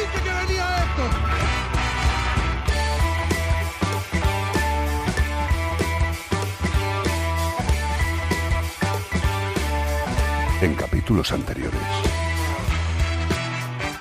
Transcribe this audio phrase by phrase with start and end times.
[0.00, 1.30] Dije que venía esto.
[10.62, 11.80] en capítulos anteriores.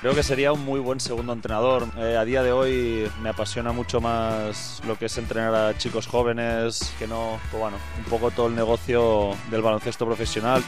[0.02, 1.86] Creo que sería un muy buen segundo entrenador.
[1.98, 6.08] Eh, a día de hoy me apasiona mucho más lo que es entrenar a chicos
[6.08, 10.64] jóvenes, que no, pues bueno, un poco todo el negocio del baloncesto profesional.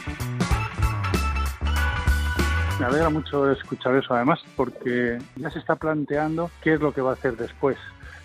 [2.82, 7.00] Me alegra mucho escuchar eso además porque ya se está planteando qué es lo que
[7.00, 7.76] va a hacer después.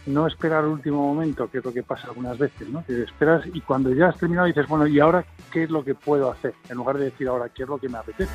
[0.07, 2.83] No esperar el último momento, que es lo que pasa algunas veces, ¿no?
[2.87, 6.31] Esperas y cuando ya has terminado dices, bueno, ¿y ahora qué es lo que puedo
[6.31, 6.55] hacer?
[6.69, 8.33] En lugar de decir ahora qué es lo que me apetece.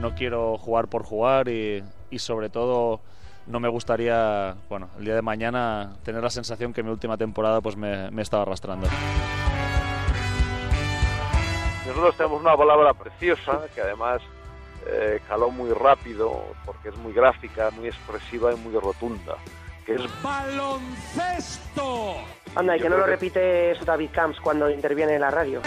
[0.00, 3.00] No quiero jugar por jugar y, y sobre todo
[3.48, 7.60] no me gustaría, bueno, el día de mañana tener la sensación que mi última temporada
[7.60, 8.86] pues me, me estaba arrastrando.
[11.86, 14.20] Nosotros tenemos una palabra preciosa que además
[14.86, 19.36] eh, caló muy rápido porque es muy gráfica, muy expresiva y muy rotunda,
[19.84, 22.14] que es ¡Baloncesto!
[22.56, 25.62] Anda, y que no lo repite eso David Camps cuando interviene en la radio.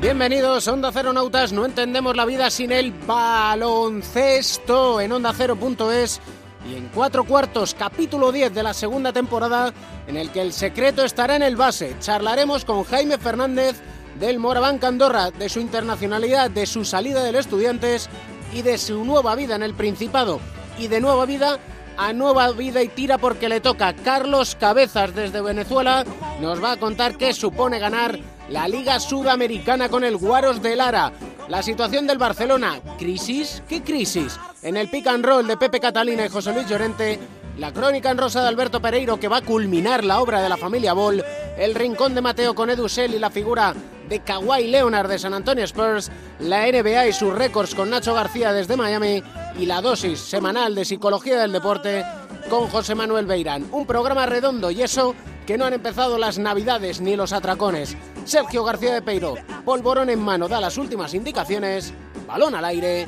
[0.00, 1.52] Bienvenidos, Onda Cero Nautas.
[1.52, 6.20] No entendemos la vida sin el baloncesto en Onda Cero.es
[6.68, 9.72] y en cuatro cuartos, capítulo 10 de la segunda temporada,
[10.06, 11.96] en el que el secreto estará en el base.
[12.00, 13.76] Charlaremos con Jaime Fernández
[14.18, 18.08] del Moraván Andorra, de su internacionalidad, de su salida del Estudiantes
[18.52, 20.40] y de su nueva vida en el Principado.
[20.78, 21.58] Y de nueva vida
[21.96, 23.94] a nueva vida y tira porque le toca.
[23.94, 26.04] Carlos Cabezas desde Venezuela
[26.40, 31.12] nos va a contar qué supone ganar la Liga Sudamericana con el Guaros de Lara.
[31.48, 34.38] La situación del Barcelona, crisis, ¿qué crisis?
[34.62, 37.18] En el pick and roll de Pepe Catalina y José Luis Llorente,
[37.58, 40.56] la crónica en rosa de Alberto Pereiro que va a culminar la obra de la
[40.56, 41.24] familia Ball,
[41.56, 43.74] el rincón de Mateo con Edu Sell y la figura
[44.08, 48.52] de Kawhi Leonard de San Antonio Spurs, la NBA y sus récords con Nacho García
[48.52, 49.22] desde Miami
[49.58, 52.04] y la dosis semanal de psicología del deporte
[52.50, 53.66] con José Manuel Beirán.
[53.72, 55.14] Un programa redondo y eso
[55.46, 57.96] que no han empezado las navidades ni los atracones.
[58.24, 61.94] Sergio García de Peiro, polvorón en mano, da las últimas indicaciones,
[62.26, 63.06] balón al aire,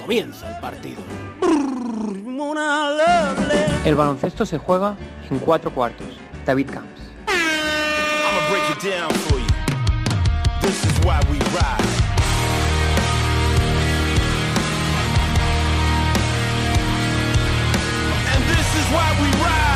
[0.00, 1.02] comienza el partido.
[3.84, 4.96] El baloncesto se juega
[5.30, 6.06] en cuatro cuartos.
[6.46, 6.90] David Camps.
[18.94, 19.73] Why we ride.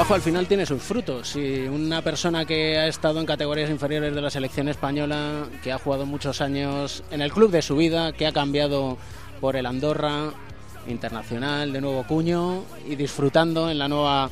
[0.00, 4.14] Trabajo al final tiene sus frutos y una persona que ha estado en categorías inferiores
[4.14, 8.10] de la selección española, que ha jugado muchos años en el club de su vida,
[8.12, 8.96] que ha cambiado
[9.42, 10.30] por el Andorra
[10.88, 14.30] internacional de nuevo cuño y disfrutando en la nueva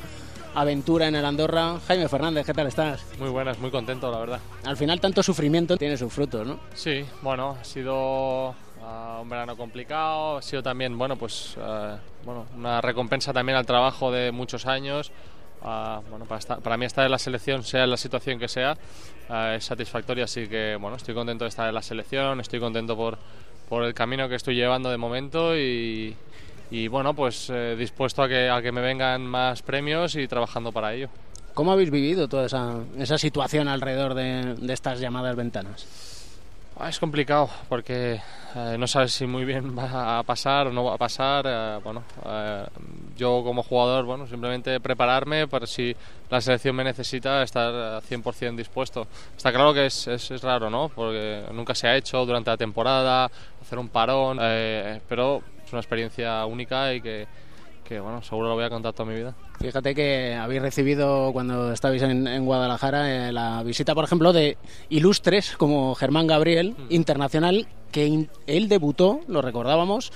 [0.55, 1.75] aventura en el Andorra.
[1.87, 3.05] Jaime Fernández, ¿qué tal estás?
[3.19, 4.39] Muy buenas, muy contento, la verdad.
[4.65, 6.59] Al final tanto sufrimiento tiene sus frutos, ¿no?
[6.73, 12.47] Sí, bueno, ha sido ah, un verano complicado, ha sido también, bueno, pues ah, bueno,
[12.57, 15.11] una recompensa también al trabajo de muchos años.
[15.61, 18.47] Ah, bueno, para, estar- para mí estar en la selección, sea en la situación que
[18.47, 18.77] sea,
[19.29, 22.95] ah, es satisfactorio, así que bueno, estoy contento de estar en la selección, estoy contento
[22.95, 23.17] por,
[23.67, 26.15] por el camino que estoy llevando de momento y,
[26.71, 30.71] y, bueno, pues eh, dispuesto a que, a que me vengan más premios y trabajando
[30.71, 31.09] para ello.
[31.53, 35.85] ¿Cómo habéis vivido toda esa, esa situación alrededor de, de estas llamadas ventanas?
[36.81, 38.21] Ah, Es complicado porque
[38.55, 41.45] eh, no sabes si muy bien va a pasar o no va a pasar.
[41.45, 42.65] eh, bueno, eh,
[43.17, 45.93] yo como jugador, bueno, simplemente prepararme para si
[46.29, 49.07] la selección me necesita estar eh, 100% dispuesto.
[49.35, 50.87] Está claro que es, es, es raro, ¿no?
[50.87, 53.29] Porque nunca se ha hecho durante la temporada,
[53.61, 57.27] hacer un parón, eh, pero es una experiencia única y que,
[57.89, 59.33] que, bueno, seguro lo voy a contar toda mi vida.
[59.59, 64.57] Fíjate que habéis recibido cuando estabais en, en Guadalajara eh, la visita, por ejemplo, de
[64.89, 70.13] ilustres como Germán Gabriel, internacional, que in- él debutó, lo recordábamos,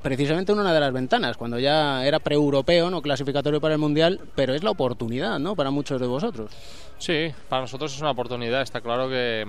[0.00, 4.20] precisamente en una de las ventanas, cuando ya era pre-europeo, no clasificatorio para el Mundial,
[4.36, 6.52] pero es la oportunidad, ¿no?, para muchos de vosotros.
[6.98, 8.62] Sí, para nosotros es una oportunidad.
[8.62, 9.44] Está claro que,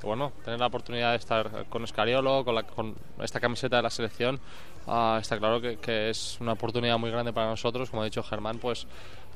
[0.00, 3.82] que, bueno, tener la oportunidad de estar con Escariolo, con, la, con esta camiseta de
[3.82, 4.40] la selección,
[4.86, 7.90] ah, está claro que, que es una oportunidad muy grande para nosotros.
[7.90, 8.86] Como ha dicho Germán, pues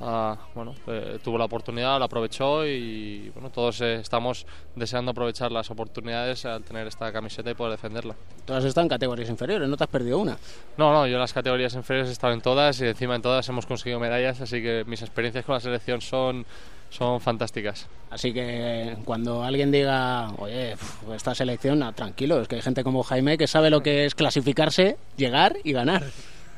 [0.00, 5.52] ah, bueno, eh, tuvo la oportunidad, la aprovechó y bueno, todos eh, estamos deseando aprovechar
[5.52, 8.14] las oportunidades al tener esta camiseta y poder defenderla.
[8.44, 10.38] Todas están en categorías inferiores, no te has perdido una.
[10.76, 13.48] No, no, yo en las categorías inferiores he estado en todas y encima en todas
[13.48, 16.46] hemos conseguido medallas, así que mis experiencias con la selección son,
[16.90, 17.88] son fantásticas.
[18.10, 20.74] Así que cuando alguien diga, oye,
[21.14, 24.14] esta selección, ah, tranquilo, es que hay gente como Jaime que sabe lo que es
[24.14, 26.02] clasificarse, llegar y ganar.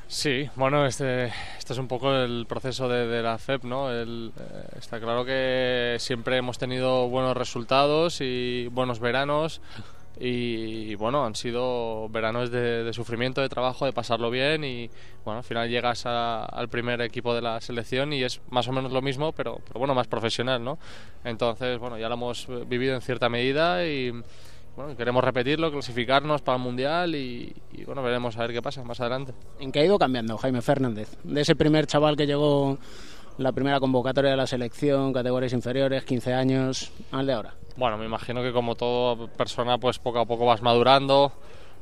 [0.09, 3.91] Sí, bueno, este, este es un poco el proceso de, de la FEP, ¿no?
[3.91, 9.63] El, eh, está claro que siempre hemos tenido buenos resultados y buenos veranos
[10.21, 14.91] y, bueno, han sido veranos de, de sufrimiento, de trabajo, de pasarlo bien y
[15.25, 18.73] bueno, al final llegas a- al primer equipo de la selección y es más o
[18.73, 20.79] menos lo mismo, pero, pero bueno, más profesional, ¿no?
[21.25, 24.13] Entonces, bueno, ya lo hemos vivido en cierta medida y
[24.77, 28.83] bueno, queremos repetirlo, clasificarnos para el Mundial y, y, bueno, veremos a ver qué pasa
[28.85, 29.35] más adelante.
[29.61, 31.15] ¿En qué ha ido cambiando Jaime Fernández?
[31.25, 32.79] De ese primer chaval que llegó
[33.39, 37.55] la primera convocatoria de la selección, categorías inferiores, 15 años, al de ahora.
[37.77, 41.33] Bueno, me imagino que como toda persona, pues poco a poco vas madurando.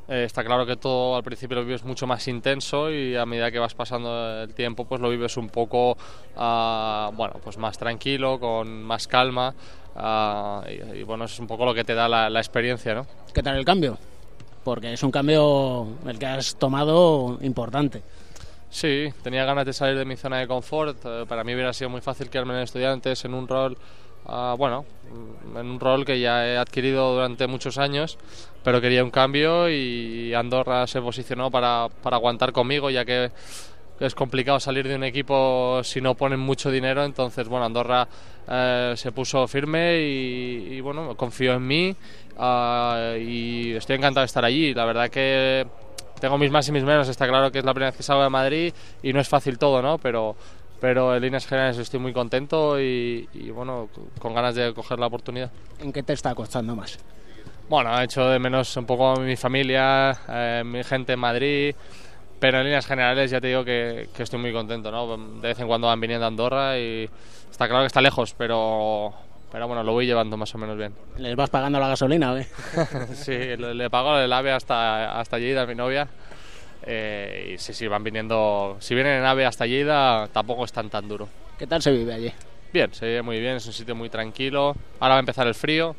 [0.07, 3.51] Eh, está claro que todo al principio lo vives mucho más intenso y a medida
[3.51, 5.95] que vas pasando el tiempo, pues lo vives un poco,
[6.35, 9.53] ah, bueno, pues más tranquilo, con más calma.
[9.95, 13.05] ah, y, y, bueno, es un poco lo que te da la, la experiencia, ¿no?
[13.33, 13.97] ¿Qué tal el cambio?
[14.63, 18.01] Porque es un cambio el que has tomado importante.
[18.71, 20.97] Sí, tenía ganas de salir de mi zona de confort.
[21.03, 23.77] Eh, para mí hubiera sido muy fácil quedarme en estudiantes en un rol,
[24.25, 28.17] ah, bueno, mm, en un rol que ya he adquirido durante muchos años,
[28.63, 33.31] pero quería un cambio y Andorra se posicionó para, para aguantar conmigo, ya que
[33.99, 37.03] es complicado salir de un equipo si no ponen mucho dinero.
[37.03, 38.07] Entonces, bueno, Andorra
[38.49, 41.95] eh, se puso firme y, y, bueno, confió en mí
[42.37, 44.73] ah, y estoy encantado de estar allí.
[44.73, 45.67] La verdad que
[46.21, 47.09] tengo mis más y mis menos.
[47.09, 48.73] Está claro que es la primera vez que salgo de Madrid
[49.03, 49.97] y no es fácil todo, ¿no?
[49.97, 50.35] Pero,
[50.79, 53.89] pero en líneas generales estoy muy contento y, y, bueno,
[54.19, 55.51] con ganas de coger la oportunidad.
[55.79, 56.99] ¿En qué te está costando más?
[57.67, 61.75] Bueno, he hecho de menos un poco a mi familia, eh, mi gente en Madrid,
[62.39, 65.17] pero en líneas generales ya te digo que, que, estoy muy contento, ¿no?
[65.17, 67.09] De vez en cuando van viniendo a Andorra y
[67.49, 69.13] está claro que está lejos, pero,
[69.51, 70.93] pero bueno, lo voy llevando más o menos bien.
[71.17, 72.47] ¿Les vas pagando la gasolina qué?
[73.15, 76.07] sí, le, le, pago el AVE hasta, hasta Lleida a mi novia.
[76.83, 78.77] Eh, y sí, sí, van viniendo.
[78.79, 81.27] Si vienen en AVE hasta Lleida, tampoco es tan tan duro.
[81.59, 82.31] ¿Qué tal se vive allí?
[82.73, 84.75] Bien, se vive muy bien, es un sitio muy tranquilo.
[84.99, 85.95] Ahora va a empezar el frío.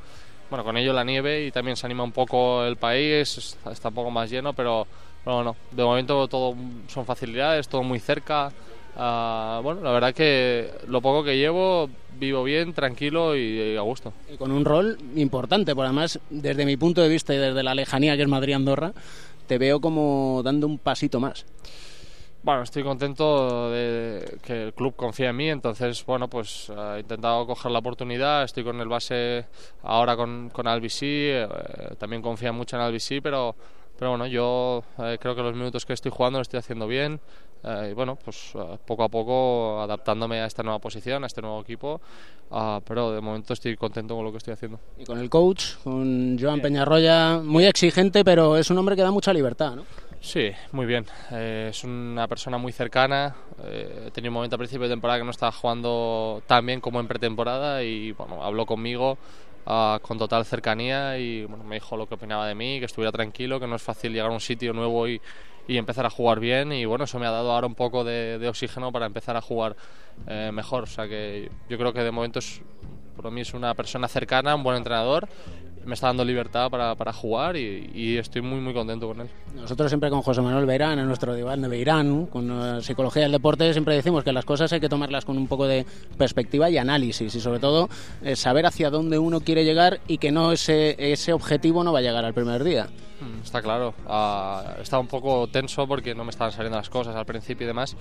[0.48, 3.88] Bueno, con ello la nieve y también se anima un poco el país, está, está
[3.88, 4.86] un poco más lleno, pero
[5.24, 6.54] bueno, no, de momento todo
[6.88, 8.52] son facilidades, todo muy cerca.
[8.94, 13.80] Uh, bueno, la verdad que lo poco que llevo vivo bien, tranquilo y, y, a
[13.80, 14.12] gusto.
[14.32, 17.74] Y con un rol importante, por además, desde mi punto de vista y desde la
[17.74, 18.92] lejanía que es Madrid-Andorra,
[19.46, 21.46] te veo como dando un pasito más.
[22.44, 27.00] Bueno, estoy contento de que el club confía en mí, entonces, bueno, pues uh, he
[27.00, 29.46] intentado coger la oportunidad, estoy con el base
[29.84, 31.46] ahora con, con Albc, eh,
[31.98, 33.54] también confía mucho en Albc, pero,
[33.96, 37.20] pero bueno, yo eh, creo que los minutos que estoy jugando lo estoy haciendo bien,
[37.64, 41.42] eh, y bueno, pues uh, poco a poco adaptándome a esta nueva posición, a este
[41.42, 42.00] nuevo equipo,
[42.50, 44.80] uh, pero de momento estoy contento con lo que estoy haciendo.
[44.98, 49.10] Y con el coach, con Joan Peñarroya, muy exigente, pero es un hombre que da
[49.10, 49.84] mucha libertad, ¿no?
[50.22, 51.04] Sí, muy bien.
[51.32, 53.34] Eh, es una persona muy cercana.
[53.64, 56.80] Eh, he tenido un momento a principio de temporada que no estaba jugando tan bien
[56.80, 59.18] como en pretemporada y bueno, habló conmigo
[59.66, 63.10] uh, con total cercanía y bueno, me dijo lo que opinaba de mí, que estuviera
[63.10, 65.20] tranquilo, que no es fácil llegar a un sitio nuevo y,
[65.68, 68.46] y empezar a jugar bien y bueno, eso me ha dado ahora un poco de,
[68.48, 69.76] oxígeno para empezar a jugar
[70.26, 70.84] eh, mejor.
[70.84, 72.62] O sea que yo creo que de momento es,
[73.16, 75.28] para mí es una persona cercana, un buen entrenador
[75.84, 79.28] me está dando libertad para, jugar y, estoy muy muy contento con él.
[79.54, 83.72] Nosotros siempre con José Manuel Beirán, en nuestro diván de Beirán, con psicología del deporte,
[83.72, 85.84] siempre decimos que las cosas hay que tomarlas con un poco de
[86.16, 87.88] perspectiva y análisis y sobre todo
[88.22, 91.98] eh, saber hacia dónde uno quiere llegar y que no ese, ese objetivo no va
[92.00, 92.88] a llegar al primer día.
[93.42, 97.26] Está claro, uh, estaba un poco tenso porque no me estaban saliendo las cosas al
[97.26, 97.96] principio y demás.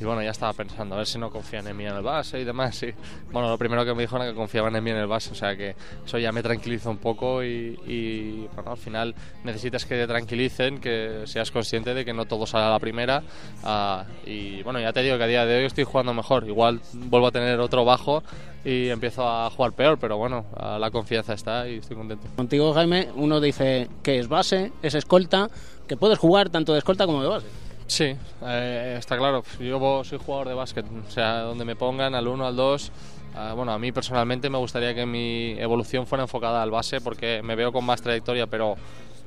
[0.00, 2.38] Y bueno, ya estaba pensando, a ver si no confían en mí en el base
[2.38, 2.80] y demás.
[2.84, 2.94] Y
[3.32, 5.34] bueno, lo primero que me dijo era que confiaban en mí en el base, o
[5.34, 9.96] sea que eso ya me tranquilizó un poco y, y bueno, al final necesitas que
[9.96, 13.24] te tranquilicen, que seas consciente de que no todo sale a la primera.
[13.64, 16.46] Uh, y bueno, ya te digo que a día de hoy estoy jugando mejor.
[16.46, 18.22] Igual vuelvo a tener otro bajo
[18.68, 20.44] y empiezo a jugar peor, pero bueno,
[20.78, 22.26] la confianza está y estoy contento.
[22.36, 25.48] Contigo, Jaime, uno dice que es base, es escolta,
[25.86, 27.46] que puedes jugar tanto de escolta como de base.
[27.86, 29.42] Sí, eh, está claro.
[29.58, 32.92] Yo soy jugador de básquet, o sea, donde me pongan al 1, al 2.
[33.34, 37.40] Uh, bueno, a mí personalmente me gustaría que mi evolución fuera enfocada al base porque
[37.42, 38.76] me veo con más trayectoria, pero,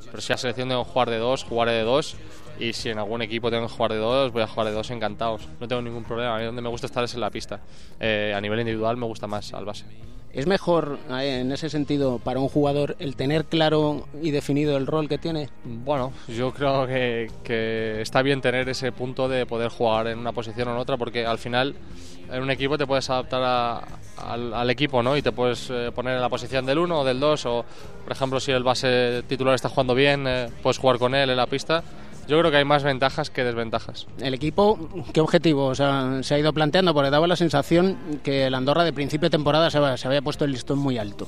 [0.05, 2.15] pero si a selección tengo que jugar de dos, jugaré de dos.
[2.59, 4.91] Y si en algún equipo tengo que jugar de dos, voy a jugar de dos
[4.91, 5.47] encantados.
[5.59, 6.35] No tengo ningún problema.
[6.35, 7.59] A mí donde me gusta estar es en la pista.
[7.99, 9.85] Eh, a nivel individual me gusta más al base.
[10.33, 14.87] ¿Es mejor eh, en ese sentido para un jugador el tener claro y definido el
[14.87, 15.49] rol que tiene?
[15.65, 20.31] Bueno, yo creo que, que, está bien tener ese punto de poder jugar en una
[20.31, 21.75] posición o en otra porque al final
[22.31, 23.81] en un equipo te puedes adaptar a,
[24.17, 25.17] al, al, equipo ¿no?
[25.17, 27.65] y te puedes eh, poner en la posición del 1 o del 2 o
[28.03, 31.37] por ejemplo si el base titular está jugando bien eh, puedes jugar con él en
[31.37, 31.83] la pista
[32.27, 34.07] yo creo que hay más ventajas que desventajas.
[34.19, 36.93] ¿El equipo qué objetivo o sea, se ha ido planteando?
[36.93, 40.45] Porque daba la sensación que el Andorra de principio de temporada se, se había puesto
[40.45, 41.27] el listón muy alto.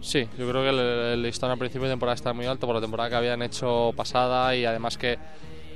[0.00, 2.76] Sí, yo creo que el, el, listón al principio de temporada está muy alto por
[2.76, 5.18] la temporada que habían hecho pasada y además que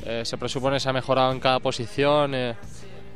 [0.04, 2.54] eh, se presupone se ha mejorado en cada posición eh,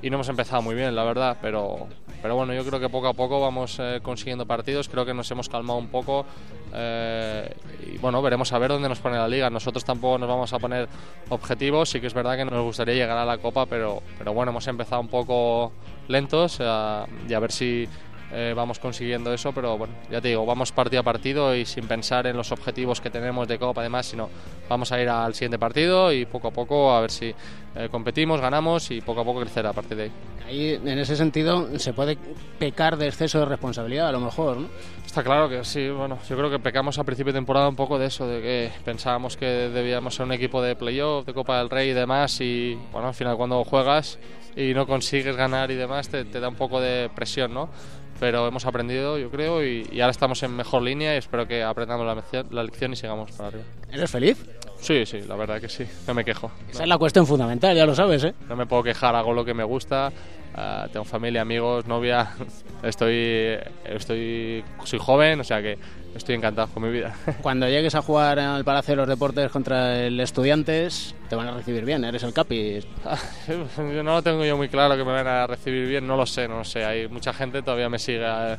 [0.03, 1.87] y no hemos empezado muy bien, la verdad, pero,
[2.23, 5.31] pero bueno, yo creo que poco a poco vamos eh, consiguiendo partidos, creo que nos
[5.31, 6.27] hemos calmado un poco
[6.75, 7.55] eh,
[7.87, 9.49] y bueno, veremos a ver dónde nos pone la liga.
[9.49, 10.89] Nosotros tampoco nos vamos a poner
[11.31, 14.51] objetivos, sí que es verdad que nos gustaría llegar a la Copa, pero, pero bueno,
[14.51, 15.73] hemos empezado un poco
[16.09, 17.89] lentos eh, y a ver si
[18.33, 21.87] eh, vamos consiguiendo eso, pero bueno, ya te digo, vamos partido a partido y sin
[21.87, 24.29] pensar en los objetivos que tenemos de Copa, además, sino
[24.69, 27.35] vamos a ir al siguiente partido y poco a poco a ver si
[27.75, 30.13] eh, competimos, ganamos y poco a poco crecer a partir de ahí.
[30.47, 32.17] Ahí, en ese sentido, se puede
[32.59, 34.69] pecar de exceso de responsabilidad, a lo mejor, ¿no?
[35.05, 37.99] Está claro que sí, bueno, yo creo que pecamos a principio de temporada un poco
[37.99, 41.69] de eso, de que pensábamos que debíamos ser un equipo de playoff, de Copa del
[41.69, 44.19] Rey y demás, y bueno, al final cuando juegas
[44.55, 47.69] y no consigues ganar y demás, te, te da un poco de presión, ¿no?
[48.19, 51.63] Pero hemos aprendido, yo creo, y, y, ahora estamos en mejor línea y espero que
[51.63, 53.65] aprendamos la lección, la lección y sigamos para arriba.
[53.93, 54.45] ¿Eres feliz?
[54.81, 56.51] Sí, sí, la verdad que sí, no me quejo.
[56.69, 56.85] Esa no.
[56.85, 58.35] es la cuestión fundamental, ya lo sabes, ¿eh?
[58.49, 60.13] No me puedo quejar, hago lo que me gusta,
[60.57, 62.31] uh, tengo familia, amigos, novia,
[62.83, 65.79] estoy, estoy, soy joven, o sea que
[66.17, 67.15] estoy encantado con mi vida.
[67.43, 71.53] Cuando llegues a jugar al Palacio de los Deportes contra el Estudiantes, te van a
[71.53, 72.81] recibir bien, eres el capi.
[73.79, 76.27] yo no lo tengo yo muy claro que me van a recibir bien, no lo
[76.27, 76.85] sé, no lo sé.
[76.85, 78.57] Hay mucha gente todavía me sigue eh,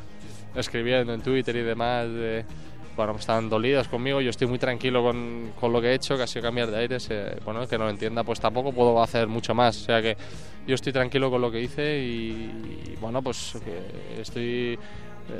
[0.55, 2.07] escribiendo en Twitter y demás.
[2.07, 2.45] De,
[2.97, 6.23] bueno, están dolidos conmigo, yo estoy muy tranquilo con, con, lo que he hecho, que
[6.23, 7.07] ha sido cambiar de aires.
[7.11, 9.77] Eh, bueno, que no lo entienda, pues tampoco puedo hacer mucho más.
[9.77, 10.17] O sea que
[10.65, 13.53] yo estoy tranquilo con lo que hice y, bueno, pues
[14.19, 14.77] estoy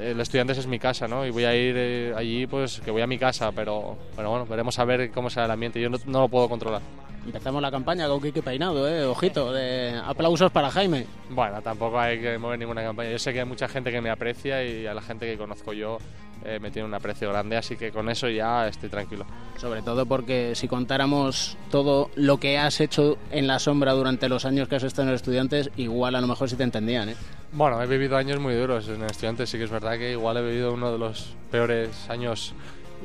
[0.02, 1.26] el Estudiantes es mi casa, ¿no?
[1.26, 4.46] Y voy a ir eh, allí, pues que voy a mi casa, pero, pero bueno,
[4.46, 5.82] veremos a ver cómo será el ambiente.
[5.82, 6.82] Yo no, lo puedo controlar.
[7.28, 9.04] Empezamos la campaña con Kike Peinado, ¿eh?
[9.04, 11.06] Ojito, de aplausos para Jaime.
[11.30, 13.12] Bueno, tampoco hay que mover ninguna campaña.
[13.12, 15.74] Yo sé que hay mucha gente que me aprecia y a la gente que conozco
[15.74, 15.98] yo
[16.46, 19.26] eh, me tiene un aprecio grande, así que con eso ya estoy tranquilo.
[19.58, 24.46] Sobre todo porque si contáramos todo lo que has hecho en la sombra durante los
[24.46, 27.16] años que has estado en los estudiantes, igual a lo mejor sí te entendían, ¿eh?
[27.52, 30.42] Bueno, he vivido años muy duros en estudiantes, sí que es verdad que igual he
[30.42, 32.54] vivido uno de los peores años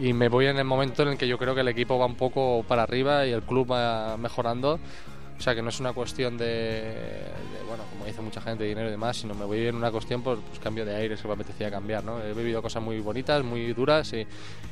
[0.00, 2.06] y me voy en el momento en el que yo creo que el equipo va
[2.06, 4.78] un poco para arriba y el club va mejorando.
[5.38, 8.68] O sea que no es una cuestión de, de, bueno, como dice mucha gente, de
[8.68, 11.26] dinero y demás, sino me voy en una cuestión por pues, cambio de aire, que
[11.26, 12.22] me apetecía cambiar, ¿no?
[12.22, 14.24] He vivido cosas muy bonitas, muy duras y,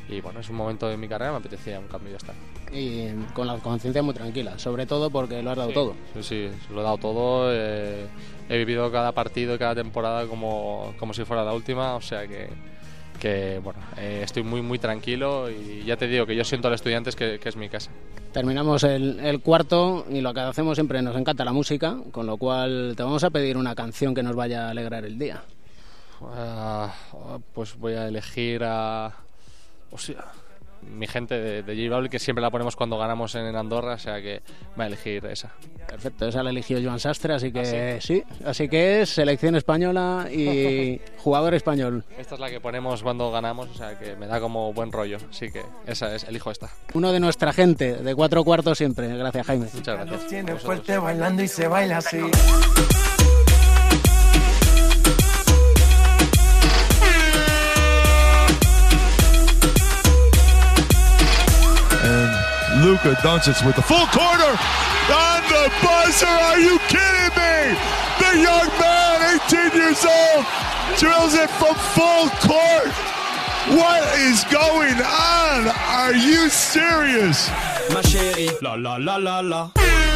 [0.08, 2.34] y bueno, es un momento de mi carrera, me apetecía un cambio y ya está.
[2.72, 5.94] Y con la conciencia muy tranquila, sobre todo porque lo has dado sí, todo.
[6.14, 8.06] Sí, sí, lo he dado todo, eh,
[8.48, 12.28] he vivido cada partido y cada temporada como, como si fuera la última, o sea
[12.28, 12.48] que
[13.18, 16.74] que bueno, eh, estoy muy muy tranquilo y ya te digo que yo siento al
[16.74, 17.90] estudiantes que, que es mi casa.
[18.32, 22.36] Terminamos el, el, cuarto y lo que hacemos siempre nos encanta la música, con lo
[22.36, 25.42] cual te vamos a pedir una canción que nos vaya a alegrar el día.
[26.20, 29.12] Uh, pues voy a elegir a...
[29.90, 30.24] O sea,
[30.82, 33.98] mi gente de, de J Balvin, que siempre la ponemos cuando ganamos en Andorra, o
[33.98, 34.42] sea que
[34.78, 35.52] va a elegir esa.
[35.86, 38.22] Perfecto, esa la eligió Joan Sastre, así que ¿Ah, sí?
[38.24, 42.04] sí, así que es selección española y jugador español.
[42.16, 45.18] Esta es la que ponemos cuando ganamos, o sea que me da como buen rollo,
[45.30, 46.70] así que esa es, elijo esta.
[46.94, 49.66] Uno de nuestra gente, de cuatro cuartos siempre, gracias Jaime.
[49.72, 50.26] Muchas gracias.
[50.28, 52.20] Tiene fuerte bailando y se baila así.
[62.82, 64.52] Luka Doncic with the full corner
[65.12, 66.26] on the buzzer.
[66.26, 67.76] Are you kidding me?
[68.18, 70.44] The young man, 18 years old,
[70.96, 72.88] drills it from full court.
[73.76, 75.68] What is going on?
[75.68, 77.50] Are you serious?
[77.92, 80.09] Ma chérie, la la la la la.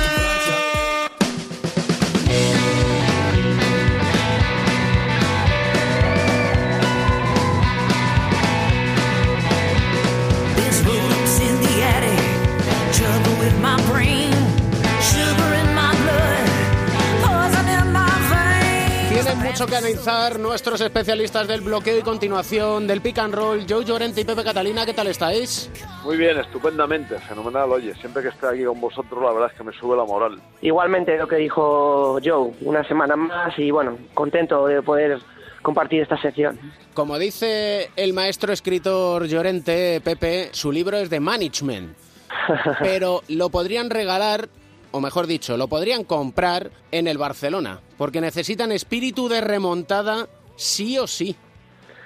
[19.54, 24.20] 8 que analizar nuestros especialistas del bloqueo y continuación del pick and roll, Joe Llorente
[24.20, 25.70] y Pepe Catalina, ¿qué tal estáis?
[26.02, 29.62] Muy bien, estupendamente, fenomenal, oye, siempre que estoy aquí con vosotros la verdad es que
[29.62, 30.40] me sube la moral.
[30.61, 35.20] Igualmente lo que dijo Joe, una semana más y bueno, contento de poder
[35.62, 36.58] compartir esta sección.
[36.92, 41.96] Como dice el maestro escritor Llorente, Pepe, su libro es de management.
[42.80, 44.49] Pero lo podrían regalar
[44.95, 51.01] o mejor dicho, lo podrían comprar en el Barcelona, porque necesitan espíritu de remontada sí
[51.01, 51.35] o sí.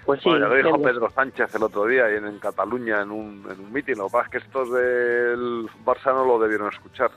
[0.06, 0.82] Pues sí, Bueno, ya lo dijo.
[0.82, 3.98] Pedro Sánchez el otro día en, en Cataluña en un, en un mitin.
[3.98, 7.10] Lo que pasa es que estos del Barça no lo debieron escuchar.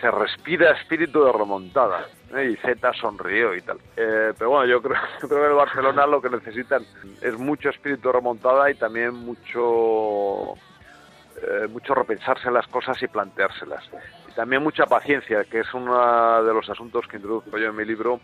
[0.00, 2.06] Se respira espíritu de remontada.
[2.36, 2.52] ¿eh?
[2.52, 3.78] Y Z sonrió y tal.
[3.96, 6.86] Eh, pero bueno, yo creo, yo creo que el Barcelona lo que necesitan
[7.20, 10.54] es mucho espíritu de remontada y también mucho,
[11.42, 13.90] eh, mucho repensarse las cosas y planteárselas.
[14.34, 18.20] También mucha paciencia, que es uno de los asuntos que introduzco yo en mi libro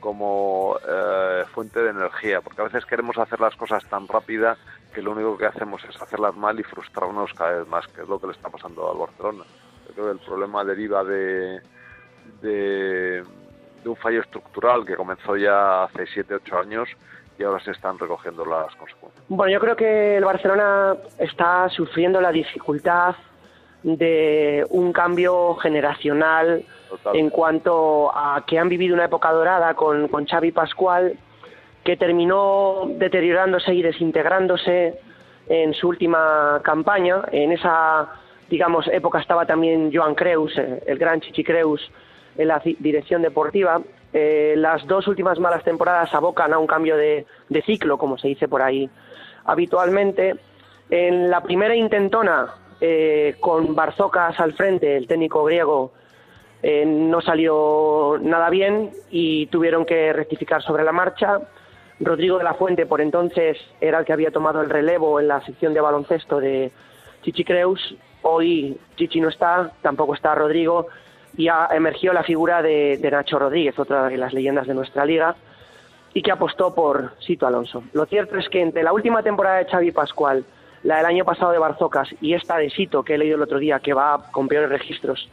[0.00, 4.56] como eh, fuente de energía, porque a veces queremos hacer las cosas tan rápida
[4.94, 8.08] que lo único que hacemos es hacerlas mal y frustrarnos cada vez más, que es
[8.08, 9.44] lo que le está pasando al Barcelona.
[9.86, 11.60] Yo creo que el problema deriva de,
[12.40, 13.22] de,
[13.82, 16.88] de un fallo estructural que comenzó ya hace 7, 8 años
[17.38, 19.24] y ahora se están recogiendo las consecuencias.
[19.28, 23.14] Bueno, yo creo que el Barcelona está sufriendo la dificultad
[23.82, 26.62] de un cambio generacional
[27.14, 31.16] en cuanto a que han vivido una época dorada con, con Xavi Pascual
[31.84, 34.98] que terminó deteriorándose y desintegrándose
[35.48, 37.22] en su última campaña.
[37.32, 38.08] En esa,
[38.50, 41.80] digamos, época estaba también Joan Creus, eh, el gran Chichi Creus,
[42.36, 43.80] en la ci- dirección deportiva.
[44.12, 48.28] Eh, las dos últimas malas temporadas abocan a un cambio de, de ciclo, como se
[48.28, 48.90] dice por ahí
[49.44, 50.36] habitualmente.
[50.90, 52.48] En la primera intentona,
[52.80, 55.92] eh, con Barzocas al frente, el técnico griego,
[56.62, 61.40] eh, no salió nada bien y tuvieron que rectificar sobre la marcha.
[62.00, 65.44] Rodrigo de la Fuente, por entonces, era el que había tomado el relevo en la
[65.44, 66.70] sección de baloncesto de
[67.22, 67.94] Chichi Creus.
[68.22, 70.86] Hoy Chichi no está, tampoco está Rodrigo,
[71.36, 75.04] y ha emergido la figura de, de Nacho Rodríguez, otra de las leyendas de nuestra
[75.04, 75.36] liga,
[76.12, 77.84] y que apostó por Sito Alonso.
[77.92, 80.44] Lo cierto es que entre la última temporada de Xavi Pascual,
[80.82, 83.58] la del año pasado de Barzocas y esta de Sito, que he leído el otro
[83.58, 85.28] día, que va con peores registros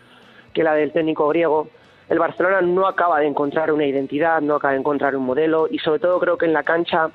[0.53, 1.69] que la del técnico griego,
[2.09, 5.77] el Barcelona no acaba de encontrar una identidad, no acaba de encontrar un modelo y
[5.77, 7.11] sobre todo creo que en la cancha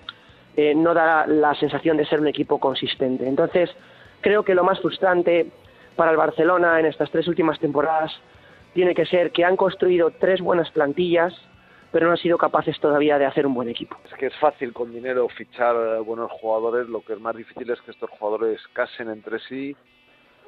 [0.56, 3.26] eh, no da la sensación de ser un equipo consistente.
[3.26, 3.70] Entonces,
[4.20, 5.48] creo que lo más frustrante
[5.96, 8.12] para el Barcelona en estas tres últimas temporadas
[8.74, 11.34] tiene que ser que han construido tres buenas plantillas,
[11.92, 13.96] pero no han sido capaces todavía de hacer un buen equipo.
[14.04, 17.80] Es que es fácil con dinero fichar buenos jugadores, lo que es más difícil es
[17.82, 19.76] que estos jugadores casen entre sí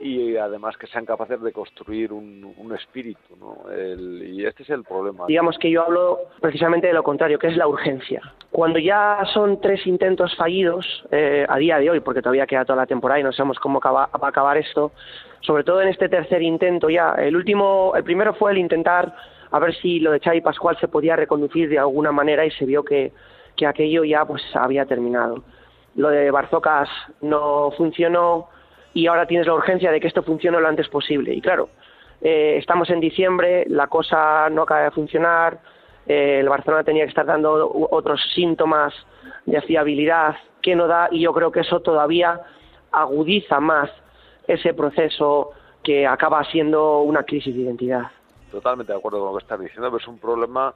[0.00, 3.70] y además que sean capaces de construir un, un espíritu, ¿no?
[3.70, 5.26] El- y este es el problema.
[5.28, 8.20] Digamos que yo hablo precisamente de lo contrario, que es la urgencia.
[8.50, 12.78] Cuando ya son tres intentos fallidos, eh, a día de hoy, porque todavía queda toda
[12.78, 14.90] la temporada y no sabemos cómo acaba- va a acabar esto,
[15.40, 19.14] sobre todo en este tercer intento ya, el último, el primero fue el intentar
[19.54, 22.66] a ver si lo de Xavi Pascual se podía reconducir de alguna manera y se
[22.66, 23.12] vio que,
[23.54, 25.44] que aquello ya pues había terminado.
[25.94, 26.88] Lo de Barzocas
[27.20, 28.48] no funcionó
[28.94, 31.32] y ahora tienes la urgencia de que esto funcione lo antes posible.
[31.32, 31.68] Y claro,
[32.20, 35.60] eh, estamos en diciembre, la cosa no acaba de funcionar,
[36.04, 38.92] eh, el Barcelona tenía que estar dando otros síntomas
[39.46, 42.40] de fiabilidad que no da y yo creo que eso todavía
[42.90, 43.88] agudiza más
[44.48, 45.52] ese proceso
[45.84, 48.10] que acaba siendo una crisis de identidad.
[48.54, 50.72] Totalmente de acuerdo con lo que estás diciendo, pero es un problema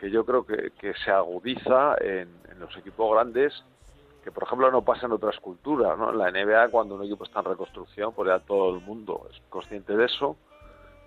[0.00, 3.62] que yo creo que, que se agudiza en, en los equipos grandes,
[4.24, 5.96] que por ejemplo no pasa en otras culturas.
[5.96, 6.10] ¿no?
[6.10, 9.40] En la NBA, cuando un equipo está en reconstrucción, pues ya todo el mundo es
[9.48, 10.36] consciente de eso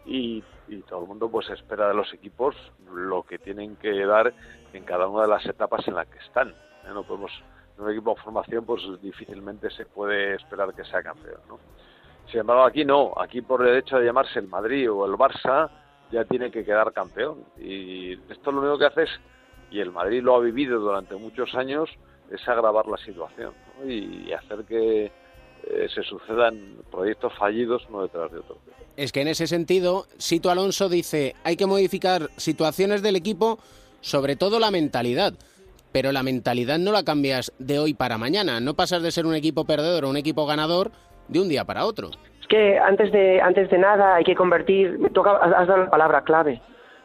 [0.05, 2.55] y, y todo el mundo pues espera de los equipos
[2.93, 4.33] lo que tienen que dar
[4.71, 6.51] en cada una de las etapas en las que están.
[6.51, 6.93] ¿eh?
[6.93, 7.33] No podemos,
[7.77, 11.41] en un equipo de formación pues difícilmente se puede esperar que sea campeón.
[11.49, 11.59] ¿no?
[12.27, 13.13] Sin embargo, aquí no.
[13.17, 15.69] Aquí por el hecho de llamarse el Madrid o el Barça,
[16.11, 17.43] ya tiene que quedar campeón.
[17.59, 19.09] Y esto lo único que hace es,
[19.71, 21.89] y el Madrid lo ha vivido durante muchos años,
[22.31, 23.53] es agravar la situación
[23.85, 25.11] y hacer que
[25.65, 28.57] eh, se sucedan proyectos fallidos uno detrás de otro.
[28.97, 33.59] Es que en ese sentido, Sito Alonso dice, hay que modificar situaciones del equipo,
[34.01, 35.33] sobre todo la mentalidad.
[35.93, 38.59] Pero la mentalidad no la cambias de hoy para mañana.
[38.59, 40.91] No pasas de ser un equipo perdedor a un equipo ganador
[41.27, 42.11] de un día para otro.
[42.43, 46.23] Es que antes de, antes de nada hay que convertir, toca, has dado la palabra
[46.23, 46.59] clave,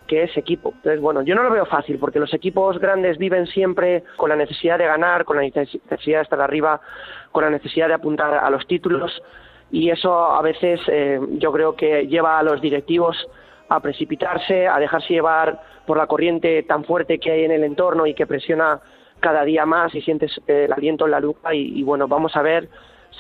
[0.09, 0.73] que es equipo.
[0.75, 4.35] Entonces, bueno, yo no lo veo fácil porque los equipos grandes viven siempre con la
[4.35, 6.81] necesidad de ganar, con la necesidad de estar arriba,
[7.31, 9.23] con la necesidad de apuntar a los títulos
[9.71, 13.17] y eso a veces eh, yo creo que lleva a los directivos
[13.69, 18.07] a precipitarse, a dejarse llevar por la corriente tan fuerte que hay en el entorno
[18.07, 18.81] y que presiona
[19.21, 22.43] cada día más y sientes eh, el aliento en la lupa y bueno, vamos a
[22.43, 22.69] ver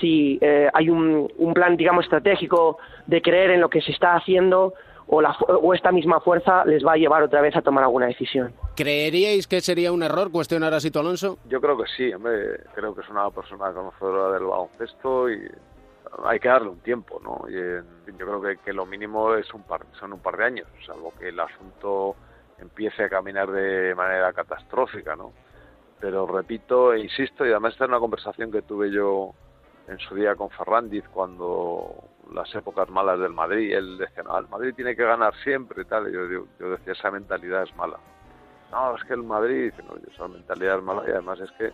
[0.00, 4.14] si eh, hay un, un plan, digamos, estratégico de creer en lo que se está
[4.14, 4.74] haciendo
[5.06, 7.82] o, la, fu- o esta misma fuerza les va a llevar otra vez a tomar
[7.84, 8.52] alguna decisión.
[8.76, 11.38] ¿Creeríais que sería un error cuestionar a Sito Alonso?
[11.48, 15.50] Yo creo que sí, hombre, creo que es una persona conocedora del baloncesto y
[16.24, 17.48] hay que darle un tiempo, ¿no?
[17.48, 17.54] Y
[18.12, 21.12] yo creo que, que lo mínimo es un par, son un par de años, salvo
[21.18, 22.14] que el asunto
[22.60, 25.32] empiece a caminar de manera catastrófica, ¿no?
[26.00, 29.32] Pero repito e insisto, y además esta es una conversación que tuve yo
[29.88, 31.94] en su día con Ferrandiz cuando
[32.32, 36.08] las épocas malas del Madrid, él decía, no, el Madrid tiene que ganar siempre tal,
[36.08, 37.98] y yo, yo, yo decía, esa mentalidad es mala.
[38.70, 41.72] No, es que el Madrid, no, esa mentalidad es mala y además es que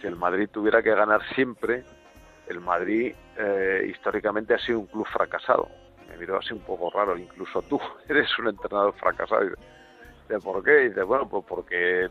[0.00, 1.84] si el Madrid tuviera que ganar siempre,
[2.48, 5.68] el Madrid eh, históricamente ha sido un club fracasado.
[6.08, 9.44] Me miró así un poco raro, incluso tú eres un entrenador fracasado.
[9.46, 10.84] Y ¿por qué?
[10.84, 12.08] Y dice, bueno, pues porque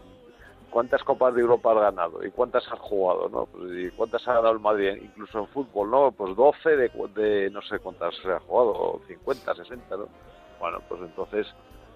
[0.69, 2.23] ¿cuántas copas de Europa has ganado?
[2.25, 3.29] ¿Y cuántas has jugado?
[3.29, 3.45] ¿no?
[3.47, 4.97] Pues, ¿Y cuántas ha ganado el Madrid?
[5.01, 6.11] Incluso en fútbol, ¿no?
[6.11, 10.07] Pues 12 de, de no sé cuántas se ha jugado, o 50, 60, ¿no?
[10.59, 11.47] Bueno, pues entonces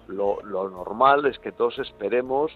[0.08, 2.52] lo, lo normal es que todos esperemos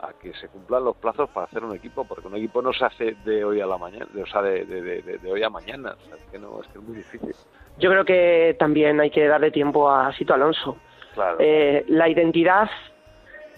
[0.00, 2.84] a que se cumplan los plazos para hacer un equipo, porque un equipo no se
[2.84, 5.42] hace de hoy a la mañana, de, o sea, de, de, de- de- de hoy
[5.44, 7.34] a mañana, o sea, es que no, es que es muy difícil.
[7.78, 10.76] Yo creo que también hay que darle tiempo a Sito Alonso.
[11.14, 11.36] Claro.
[11.38, 12.68] Eh, la identidad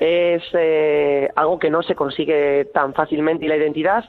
[0.01, 4.05] es eh, algo que no se consigue tan fácilmente y la identidad,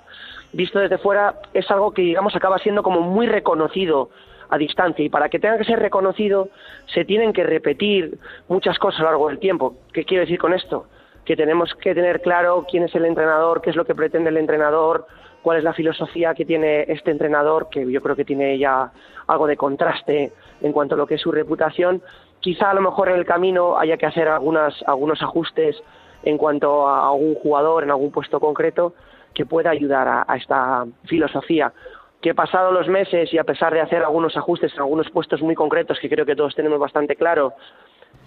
[0.52, 4.10] visto desde fuera, es algo que digamos acaba siendo como muy reconocido
[4.50, 6.50] a distancia y para que tenga que ser reconocido
[6.94, 8.18] se tienen que repetir
[8.48, 9.76] muchas cosas a lo largo del tiempo.
[9.92, 10.88] ¿Qué quiero decir con esto?
[11.26, 14.38] Que tenemos que tener claro quién es el entrenador, qué es lo que pretende el
[14.38, 15.08] entrenador,
[15.42, 18.92] cuál es la filosofía que tiene este entrenador, que yo creo que tiene ya
[19.28, 22.02] algo de contraste en cuanto a lo que es su reputación.
[22.46, 25.82] Quizá a lo mejor en el camino haya que hacer algunas, algunos ajustes
[26.22, 28.94] en cuanto a algún jugador en algún puesto concreto
[29.34, 31.74] que pueda ayudar a, a esta filosofía.
[32.22, 35.56] Que pasado los meses y a pesar de hacer algunos ajustes en algunos puestos muy
[35.56, 37.54] concretos que creo que todos tenemos bastante claro,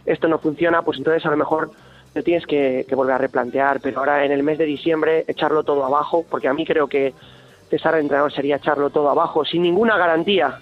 [0.04, 1.70] esto no funciona, pues entonces a lo mejor
[2.12, 3.78] lo tienes que, que volver a replantear.
[3.80, 7.14] Pero ahora en el mes de diciembre echarlo todo abajo, porque a mí creo que
[7.70, 10.58] cesar al entrenador sería echarlo todo abajo sin ninguna garantía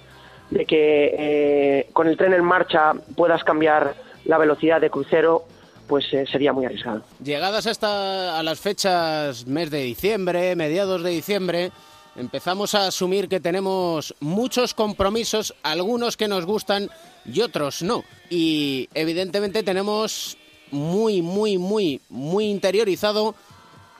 [0.50, 5.44] de que eh, con el tren en marcha puedas cambiar la velocidad de crucero,
[5.86, 7.02] pues eh, sería muy arriesgado.
[7.22, 11.70] Llegadas hasta a las fechas mes de diciembre, mediados de diciembre,
[12.16, 16.90] empezamos a asumir que tenemos muchos compromisos, algunos que nos gustan
[17.24, 18.04] y otros no.
[18.30, 20.36] Y evidentemente tenemos
[20.70, 23.34] muy, muy, muy, muy interiorizado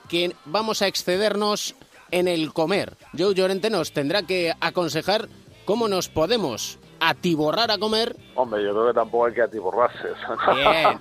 [0.09, 1.75] que vamos a excedernos
[2.11, 2.95] en el comer.
[3.17, 5.27] Joe Llorente nos tendrá que aconsejar
[5.67, 8.15] cómo nos podemos atiborrar a comer.
[8.35, 10.07] Hombre, yo creo que tampoco hay que atiborrarse.
[10.55, 10.97] Bien.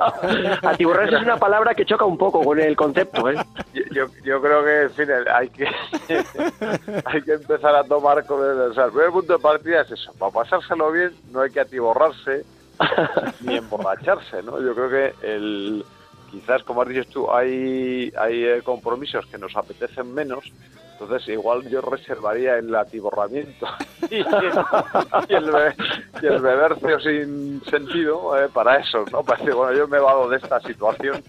[0.62, 3.36] Atiborrarse es una palabra que choca un poco con el concepto, ¿eh?
[3.72, 5.66] Yo, yo, yo creo que, en fin, hay que,
[7.04, 9.92] hay que empezar a tomar con el, o sea, el primer punto de partida es
[9.92, 12.44] eso, para pasárselo bien no hay que atiborrarse
[13.42, 14.60] ni emborracharse, ¿no?
[14.60, 15.84] Yo creo que el,
[16.28, 20.52] quizás, como has dicho tú, hay, hay eh, compromisos que nos apetecen menos,
[20.98, 23.66] entonces igual yo reservaría el atiborramiento
[24.10, 25.74] y, y el, be-
[26.22, 29.22] y el bebercio sin sentido eh, para eso, ¿no?
[29.22, 31.22] Para decir, bueno, yo me vado de esta situación,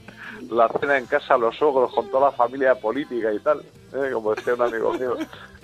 [0.49, 3.59] la cena en casa, los suegros con toda la familia política y tal,
[3.93, 4.11] ¿eh?
[4.13, 5.17] como decía un amigo mío,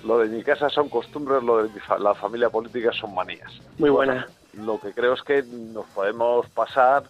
[0.03, 3.51] lo de mi casa son costumbres, lo de mi fa- la familia política son manías.
[3.77, 4.27] Muy buena.
[4.53, 7.03] Lo que creo es que nos podemos pasar,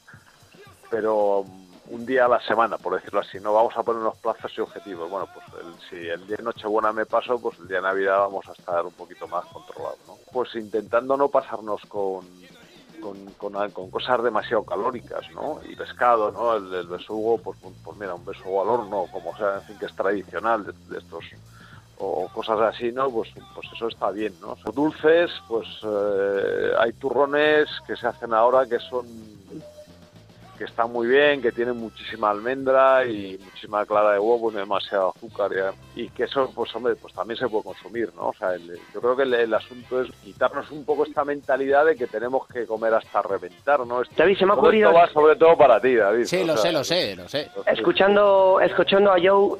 [0.92, 1.44] pero
[1.86, 3.40] un día a la semana, por decirlo así.
[3.40, 5.10] No vamos a poner unos plazos y objetivos.
[5.10, 8.20] Bueno, pues el- si el día de Nochebuena me paso, pues el día de Navidad
[8.20, 10.18] vamos a estar un poquito más controlados, ¿no?
[10.32, 12.48] Pues intentando no pasarnos con,
[13.02, 13.34] con,
[13.72, 15.60] con, cosas demasiado calóricas, ¿no?
[15.68, 16.56] Y pescado, ¿no?
[16.56, 19.96] El, besugo, pues, pues mira, un besugo al horno, como sea, en fin, que es
[19.96, 21.26] tradicional de, estos
[21.98, 23.12] o cosas así, ¿no?
[23.12, 24.56] Pues, pues eso está bien, ¿no?
[24.74, 29.64] Dulces, pues eh, hay turrones que se hacen ahora que son
[30.58, 35.14] que están muy bien, que tienen muchísima almendra y muchísima clara de huevo, no demasiado
[35.16, 35.52] azúcar
[35.96, 38.28] y, y que eso, pues hombre, pues también se puede consumir, ¿no?
[38.30, 41.86] O sea, el- yo creo que el, el asunto es quitarnos un poco esta mentalidad
[41.86, 44.02] de que tenemos que comer hasta reventar, ¿no?
[44.04, 46.26] Esto, David, se me ha todo ocurrido- esto va sobre todo para ti, David.
[46.26, 47.50] Sí, lo sea, sé, lo sé, lo sé.
[47.66, 49.58] Escuchando, escuchando a Joe,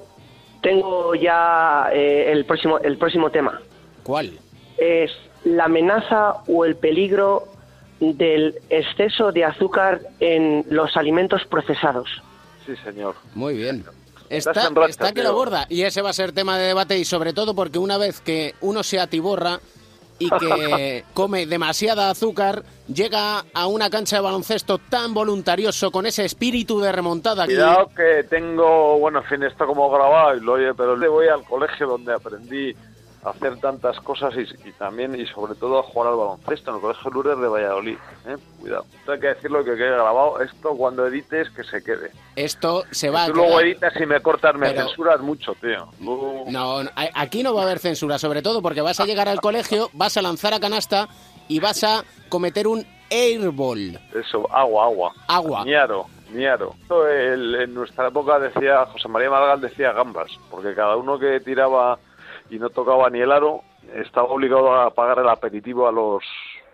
[0.62, 3.62] tengo ya eh, el próximo, el próximo tema.
[4.04, 4.32] ¿Cuál?
[4.78, 5.12] Es
[5.44, 7.48] la amenaza o el peligro
[8.12, 12.10] del exceso de azúcar en los alimentos procesados.
[12.66, 13.16] Sí, señor.
[13.34, 13.86] Muy bien.
[14.30, 15.66] Está, en racha, está que lo borda.
[15.70, 18.56] Y ese va a ser tema de debate y sobre todo porque una vez que
[18.62, 19.60] uno se atiborra
[20.20, 26.26] y que come demasiada azúcar, llega a una cancha de baloncesto tan voluntarioso, con ese
[26.26, 27.46] espíritu de remontada.
[27.46, 31.08] que- Cuidado que tengo, bueno, en fin, esto como grabado y lo oye, pero le
[31.08, 32.74] voy al colegio donde aprendí
[33.26, 36.82] hacer tantas cosas y, y también y sobre todo a jugar al baloncesto en el
[36.82, 37.98] colegio Lourdes de Valladolid.
[38.28, 38.36] ¿eh?
[38.60, 38.86] Cuidado.
[39.00, 40.42] Esto hay que decirlo que quede grabado.
[40.42, 42.12] Esto cuando edites que se quede.
[42.36, 45.88] Esto se va Tú luego editas y me cortas, me Pero- censuras mucho, tío.
[46.00, 46.82] No,
[47.16, 50.18] aquí no va a haber censura, sobre todo porque vas a llegar al colegio, vas
[50.18, 51.08] a lanzar a canasta
[51.48, 54.00] y vas a cometer un airball.
[54.14, 55.14] Eso, agua, agua.
[55.28, 55.64] Agua.
[55.66, 56.74] Niaro, niaro.
[56.90, 61.98] En nuestra época decía, José María Margal decía gambas, porque cada uno que tiraba
[62.54, 63.62] y no tocaba ni el aro
[63.96, 66.24] estaba obligado a pagar el aperitivo a los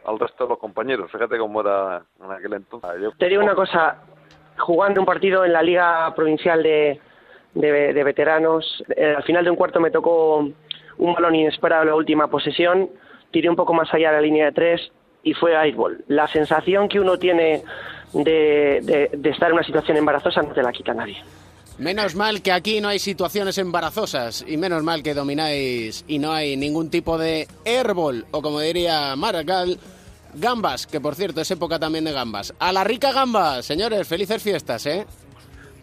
[0.06, 1.12] al resto de los compañeros.
[1.12, 2.90] Fíjate cómo era en aquel entonces.
[3.02, 3.98] Yo- Te digo una cosa,
[4.58, 7.00] jugando un partido en la Liga Provincial de,
[7.54, 11.96] de- Veteranos, eh, al final de un cuarto me tocó un balón inesperado en la
[11.96, 12.90] última posesión,
[13.32, 14.92] tiré un poco más allá de la línea de tres
[15.24, 16.04] y fue airball.
[16.08, 17.64] La sensación que uno tiene
[18.14, 21.18] de- de estar en una situación embarazosa no te la quita nadie.
[21.80, 26.34] Menos mal que aquí no hay situaciones embarazosas y menos mal que domináis y no
[26.34, 29.80] hay ningún tipo de airball o como diría Maragall,
[30.34, 32.54] gambas, que por cierto es época también de gambas.
[32.60, 35.08] A la rica gambas, señores, felices fiestas, ¿eh?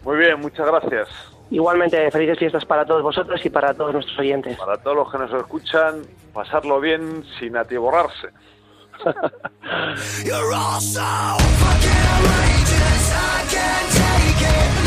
[0.03, 1.09] Muy bien, muchas gracias.
[1.49, 4.55] Igualmente, felices fiestas para todos vosotros y para todos nuestros oyentes.
[4.55, 8.27] Para todos los que nos escuchan, pasarlo bien sin atiborrarse.
[10.23, 13.11] You're all so fucking outrageous.
[13.13, 14.86] I can't take it.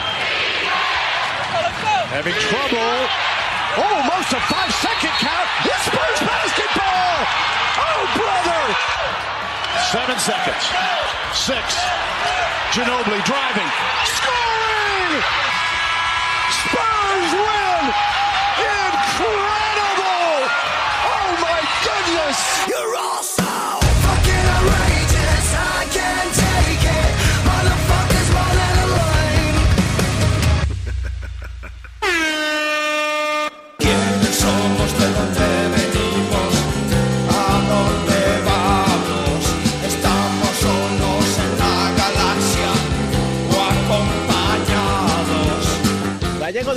[2.11, 2.91] Having trouble.
[3.79, 5.47] Almost a five second count.
[5.63, 7.23] It's Spurs basketball.
[7.79, 8.61] Oh, brother.
[9.95, 10.59] Seven seconds.
[11.31, 11.63] Six.
[12.75, 13.69] Ginobili driving.
[14.03, 15.23] Scoring.
[16.51, 17.50] Spurs win.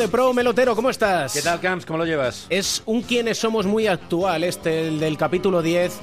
[0.04, 1.32] De Pro Melotero, ¿cómo estás?
[1.32, 1.86] ¿Qué tal, Camps?
[1.86, 2.46] ¿Cómo lo llevas?
[2.50, 5.98] Es un quiénes somos muy actual este, el del capítulo 10,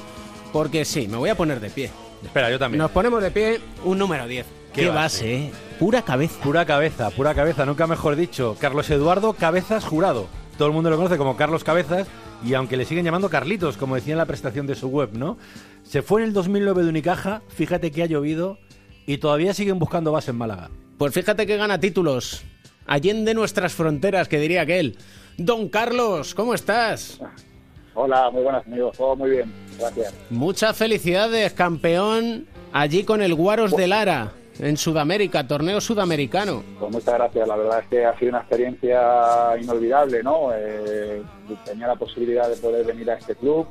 [0.51, 1.91] porque sí, me voy a poner de pie.
[2.23, 2.79] Espera, yo también.
[2.79, 4.47] Nos ponemos de pie un número 10.
[4.73, 4.95] Qué, base?
[4.95, 5.51] base, ¿eh?
[5.77, 6.39] Pura cabeza.
[6.41, 8.57] Pura cabeza, pura cabeza, nunca mejor dicho.
[8.59, 10.25] Carlos Eduardo Cabezas Jurado.
[10.57, 12.07] Todo el mundo lo conoce como Carlos Cabezas
[12.43, 15.37] y aunque le siguen llamando Carlitos, como decía en la prestación de su web, ¿no?
[15.83, 18.57] Se fue en el 2009 de Unicaja, fíjate que ha llovido
[19.05, 20.71] y todavía siguen buscando base en Málaga.
[20.97, 22.43] Pues fíjate que gana títulos.
[22.85, 24.97] Allende nuestras fronteras, que diría aquel.
[25.37, 27.19] Don Carlos, ¿cómo estás?
[27.93, 30.13] Hola, muy buenas amigos, todo muy bien, gracias.
[30.29, 36.63] Muchas felicidades, campeón, allí con el Guaros de Lara, en Sudamérica, torneo sudamericano.
[36.79, 40.51] Pues muchas gracias, la verdad es que ha sido una experiencia inolvidable, ¿no?
[40.53, 41.21] Eh,
[41.65, 43.67] tenía la posibilidad de poder venir a este club.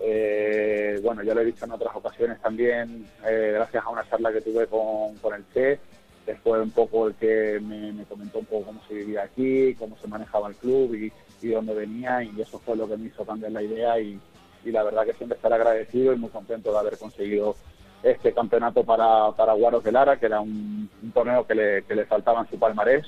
[0.00, 4.32] Eh, bueno, ya lo he dicho en otras ocasiones también, eh, gracias a una charla
[4.32, 5.80] que tuve con, con el Che,
[6.26, 9.74] que fue un poco el que me, me comentó un poco cómo se vivía aquí,
[9.76, 13.06] cómo se manejaba el club y, y dónde venía, y eso fue lo que me
[13.06, 14.18] hizo cambiar la idea y,
[14.64, 17.54] y la verdad que siempre estaré agradecido y muy contento de haber conseguido
[18.02, 21.94] este campeonato para, para Guaros de Lara, que era un, un torneo que le, que
[21.94, 23.06] le faltaba en su palmarés.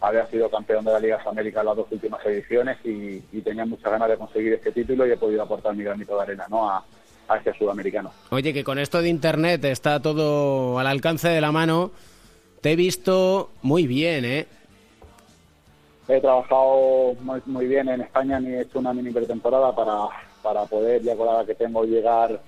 [0.00, 3.90] Había sido campeón de la Liga América las dos últimas ediciones y, y tenía muchas
[3.90, 6.70] ganas de conseguir este título y he podido aportar mi granito de arena ¿no?
[6.70, 6.84] a,
[7.26, 8.12] a este sudamericano.
[8.30, 11.90] Oye, que con esto de internet está todo al alcance de la mano.
[12.60, 14.46] Te he visto muy bien, ¿eh?
[16.08, 20.08] He trabajado muy, muy bien en España, ni he hecho una mini pretemporada para,
[20.42, 22.40] para poder, ya con la que tengo, llegar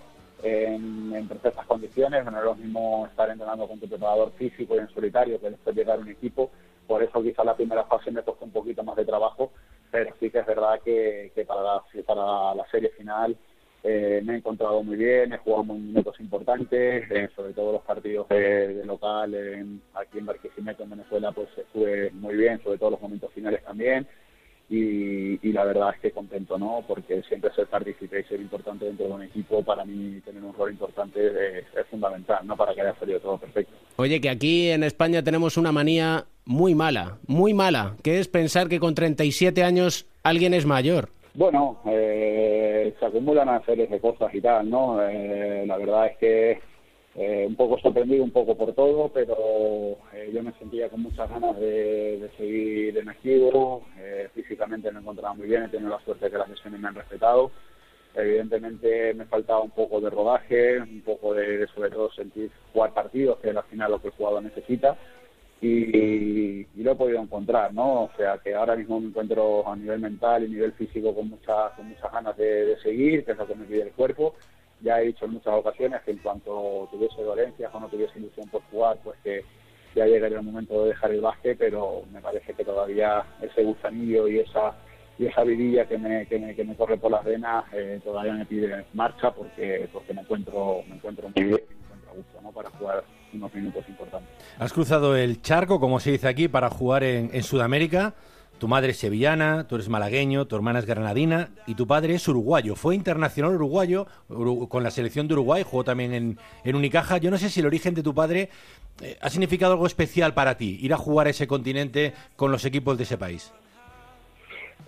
[0.43, 2.25] en, en perfectas condiciones.
[2.25, 5.77] No es lo mismo estar entrenando con tu preparador físico y en solitario que después
[5.77, 6.51] llegar a un equipo.
[6.89, 9.53] Por eso quizá la primera fase me costó un poquito más de trabajo,
[9.93, 13.37] pero sí que es verdad que, que para, la, para la serie final
[13.83, 17.83] eh, me he encontrado muy bien, he jugado muy minutos importantes, eh, sobre todo los
[17.83, 22.79] partidos de, de local en- aquí en Barquisimeto, en Venezuela, pues estuve muy bien, sobre
[22.79, 24.07] todo los momentos finales también.
[24.73, 26.85] y, la verdad es que contento, ¿no?
[26.87, 30.55] Porque siempre ser partícipe y ser importante dentro de un equipo, para mí tener un
[30.55, 32.57] rol importante es fundamental, ¿no?
[32.57, 33.73] Para que haya salido todo perfecto.
[33.97, 38.69] Oye, que aquí en España tenemos una manía muy mala, muy mala, que es pensar
[38.69, 41.09] que con 37 años alguien es mayor.
[41.35, 45.01] Bueno, eh, se acumulan una serie de cosas y tal, ¿no?
[45.09, 46.61] Eh, la verdad es que
[47.15, 49.37] eh, un poco sorprendido, un poco por todo, pero
[50.13, 53.83] eh, yo me sentía con muchas ganas de, de seguir en activo.
[53.99, 56.89] Eh, físicamente me encontraba muy bien, he tenido la suerte de que las lesiones me
[56.89, 57.53] han respetado.
[58.15, 63.39] Evidentemente me faltaba un poco de rodaje, un poco de, sobre todo, sentir jugar partidos,
[63.39, 64.97] que es al final lo que el jugador necesita.
[65.63, 68.05] Y, lo he podido encontrar, ¿no?
[68.05, 71.73] O sea que ahora mismo me encuentro a nivel mental y nivel físico con muchas,
[71.73, 74.35] con muchas ganas de, seguir, que es lo que me pide el cuerpo
[74.83, 78.49] ya he dicho en muchas ocasiones que en cuanto tuviese dolencias o no tuviese ilusión
[78.49, 79.45] por jugar, pues que
[79.95, 84.29] ya llegaría el momento de dejar el básquet, pero me parece que todavía ese gusanillo
[84.29, 84.75] y esa
[85.19, 88.33] y esa vidilla que me, que me, que me corre por las venas eh, todavía
[88.33, 92.41] me pide marcha porque porque me encuentro me encuentro muy bien me encuentro a gusto
[92.41, 92.53] ¿no?
[92.53, 94.29] para jugar unos minutos importantes.
[94.59, 98.15] Has cruzado el charco, como se dice aquí, para jugar en, Sudamérica.
[98.59, 102.29] Tu madre es sevillana, tú eres malagueño, tu hermana es granadina y tu padre es
[102.29, 102.77] uruguayo.
[102.77, 107.17] Fue internacional uruguayo uru- con la selección de Uruguay, jugó también en, en Unicaja.
[107.17, 108.51] Yo no sé si el origen de tu padre
[109.01, 112.67] eh, ha significado algo especial para ti, ir a jugar a ese continente con los
[112.67, 113.51] equipos de ese país.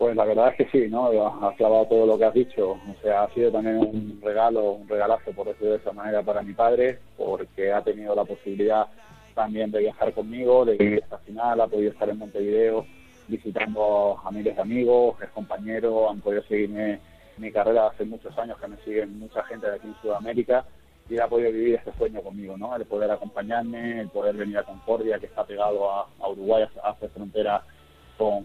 [0.02, 1.12] Pues la verdad es que sí, ¿no?
[1.46, 2.70] Has clavado todo lo que has dicho.
[2.72, 6.42] O sea, ha sido también un regalo, un regalazo, por decirlo de esa manera, para
[6.42, 8.88] mi padre, porque ha tenido la posibilidad
[9.36, 12.84] también de viajar conmigo, de ir hasta final, ha podido estar en Montevideo
[13.28, 16.98] visitando a miles de amigos, es compañero, han podido seguirme
[17.38, 20.64] mi carrera hace muchos años, que me siguen mucha gente de aquí en Sudamérica,
[21.08, 22.74] y ha podido vivir este sueño conmigo, ¿no?
[22.74, 27.08] El poder acompañarme, el poder venir a Concordia, que está pegado a, a Uruguay, hace
[27.10, 27.62] frontera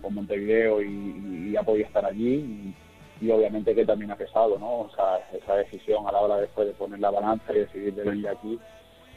[0.01, 2.75] con, Montevideo y, y ha podido estar allí y,
[3.21, 4.81] y obviamente que también ha pesado, ¿no?
[4.81, 8.03] O sea, esa decisión a la hora después de poner la balanza y decidir de
[8.03, 8.59] venir aquí,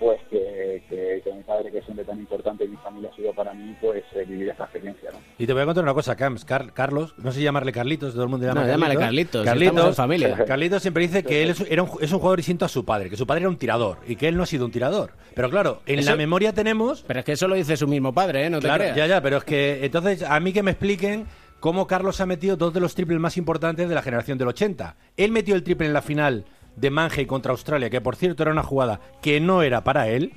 [0.01, 3.17] pues que, que, que mi padre, que es siempre tan importante y mi familia ha
[3.17, 5.19] sido para mí, pues eh, vivir esta experiencia, ¿no?
[5.39, 6.45] Y te voy a contar una cosa, Camps.
[6.45, 9.85] Car- Carlos, no sé llamarle Carlitos, todo el mundo le llama No, llámale Carlitos, estamos
[9.87, 10.45] en familia.
[10.47, 13.11] Carlitos siempre dice que él es, era un, es un jugador distinto a su padre,
[13.11, 15.13] que su padre era un tirador y que él no ha sido un tirador.
[15.35, 17.05] Pero claro, en Eso- la memoria tenemos...
[17.07, 18.51] Pero es que eso lo dice su mismo padre, ¿eh?
[18.51, 18.97] No te Claro, creas.
[18.97, 21.27] ya, ya, pero es que entonces a mí que me expliquen
[21.61, 24.97] cómo Carlos ha metido dos de los triples más importantes de la generación del 80.
[25.19, 26.47] Él metió el triple en la final
[26.81, 30.33] de Mangey contra Australia, que por cierto era una jugada que no era para él,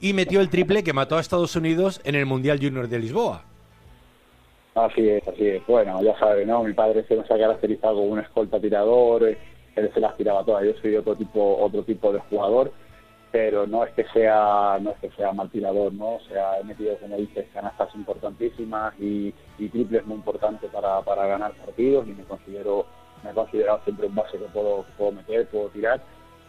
[0.00, 3.44] y metió el triple que mató a Estados Unidos en el Mundial Junior de Lisboa.
[4.74, 5.66] Así es, así es.
[5.66, 6.62] Bueno, ya sabes, ¿no?
[6.62, 10.64] Mi padre se nos ha caracterizado como un escolta tirador, él se las tiraba todas.
[10.64, 12.72] Yo soy otro tipo, otro tipo de jugador,
[13.32, 16.16] pero no es que sea, no es que sea mal tirador, ¿no?
[16.16, 21.26] O sea, he metido, como dices, canastas importantísimas y, y triples muy importantes para, para
[21.26, 22.86] ganar partidos y me considero,
[23.24, 26.00] me he considerado siempre un base que puedo, puedo meter, puedo tirar,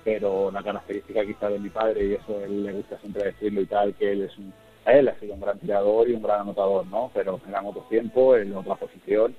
[0.03, 3.65] pero la característica quizá de mi padre, y eso él le gusta siempre decirlo y
[3.65, 4.53] tal, que él es un,
[4.85, 7.11] él ha sido un gran tirador y un gran anotador, ¿no?
[7.13, 9.35] Pero en otro tiempo, en otra posición,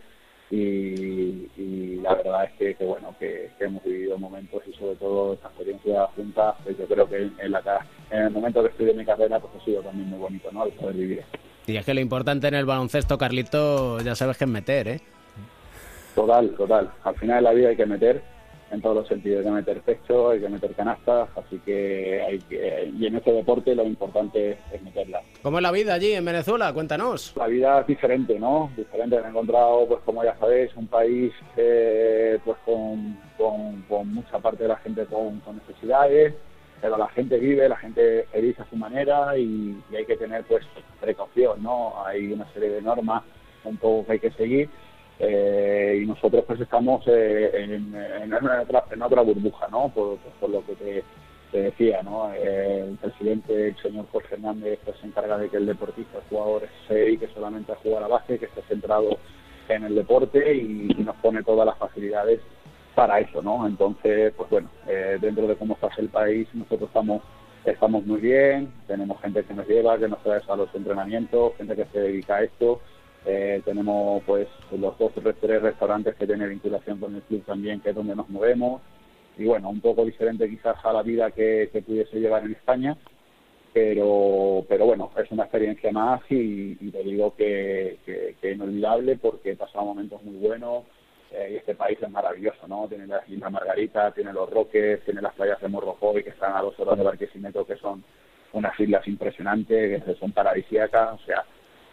[0.51, 4.97] y, y la verdad es que, que bueno, que, que hemos vivido momentos y sobre
[4.97, 8.87] todo esta experiencia juntas, pues yo creo que en, la, en el momento que estoy
[8.87, 10.65] de mi carrera, pues ha sido también muy bonito, ¿no?
[10.65, 11.23] El poder vivir.
[11.67, 15.01] Y es que lo importante en el baloncesto, Carlito, ya sabes que es meter, ¿eh?
[16.19, 16.91] Total, total.
[17.05, 18.21] Al final de la vida hay que meter
[18.73, 22.39] en todos los sentidos, hay que meter pecho, hay que meter canastas, así que hay
[22.41, 25.23] que, y en este deporte lo importante es meterla.
[25.43, 26.73] ¿Cómo es la vida allí en Venezuela?
[26.73, 27.35] Cuéntanos.
[27.37, 28.69] La vida es diferente, ¿no?
[28.77, 29.21] Diferente.
[29.21, 34.41] Me he encontrado, pues como ya sabéis, un país eh, pues con, con, con mucha
[34.41, 36.35] parte de la gente con, con necesidades,
[36.81, 40.43] pero la gente vive, la gente feliz a su manera y, y hay que tener
[40.49, 40.67] pues
[41.01, 42.05] precaución, ¿no?
[42.05, 43.23] Hay una serie de normas
[43.63, 44.69] un poco que hay que seguir
[45.19, 49.89] eh, y nosotros pues estamos eh, en, otra, burbuja, ¿no?
[49.89, 51.05] Por, lo que te,
[51.61, 52.33] decía, ¿no?
[52.35, 56.25] Eh, el presidente, el señor Jorge Hernández, pues, se encarga de que el deportista, el
[56.25, 59.19] jugador, se dedique solamente a jugar a base, que esté centrado
[59.69, 62.41] en el deporte y, y nos pone todas las facilidades
[62.95, 63.67] para eso, ¿no?
[63.67, 64.69] Entonces, pues bueno,
[65.21, 67.23] dentro de cómo está el país, nosotros estamos
[67.65, 71.77] estamos muy bien, tenemos gente que nos lleva, que nos trae a los entrenamientos, gente
[71.77, 72.81] que se dedica a esto,
[73.31, 77.81] eh, tenemos pues los dos o tres restaurantes que tienen vinculación con el club también,
[77.81, 78.81] que es donde nos movemos,
[79.37, 82.97] y bueno, un poco diferente quizás a la vida que, que pudiese llevar en España,
[83.75, 87.99] pero pero bueno, es una experiencia más y, te digo que,
[88.41, 90.85] que, inolvidable porque he pasado momentos muy buenos
[91.31, 92.89] eh, y este país es maravilloso, ¿no?
[92.89, 96.63] Tiene la Isla Margarita, tiene los Roques, tiene las playas de Morrocoy que están a
[96.63, 98.03] dos horas de Barquisimeto que son
[98.55, 101.45] unas islas impresionantes, que son paradisíacas, o sea,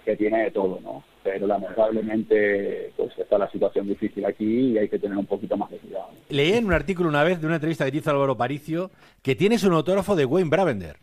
[0.05, 1.03] que tiene de todo, ¿no?
[1.25, 5.71] Pero lamentablemente pues está la situación difícil aquí y hay que tener un poquito más
[5.71, 6.09] de cuidado.
[6.29, 8.91] Leí en un artículo una vez de una entrevista que hizo Álvaro Paricio
[9.23, 10.97] que tienes un autógrafo de Wayne Bravender,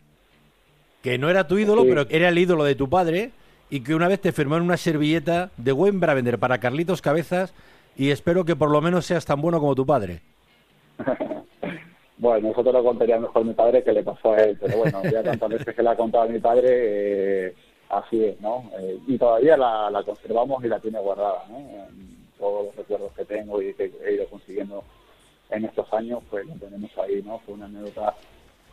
[1.03, 1.89] que no era tu ídolo, Sí.
[1.89, 3.33] pero era el ídolo de tu padre
[3.69, 7.53] y que una vez te firmó en una servilleta de Wayne Bravender para Carlitos Cabezas
[7.97, 10.21] y espero que por lo menos seas tan bueno como tu padre.
[12.19, 15.25] Bueno, nosotros lo contaría mejor mi padre que le pasó a él, pero bueno, ya
[15.25, 16.69] tantas veces que le ha contado a mi padre,
[17.49, 17.55] eh,
[17.93, 18.71] así es, ¿no?
[18.79, 21.59] Eh, y todavía la, la conservamos y la tiene guardada, ¿no?
[21.59, 24.83] En todos los recuerdos que tengo y que he ido consiguiendo
[25.51, 27.39] en estos años, pues lo tenemos ahí, ¿no?
[27.41, 28.15] Fue una anécdota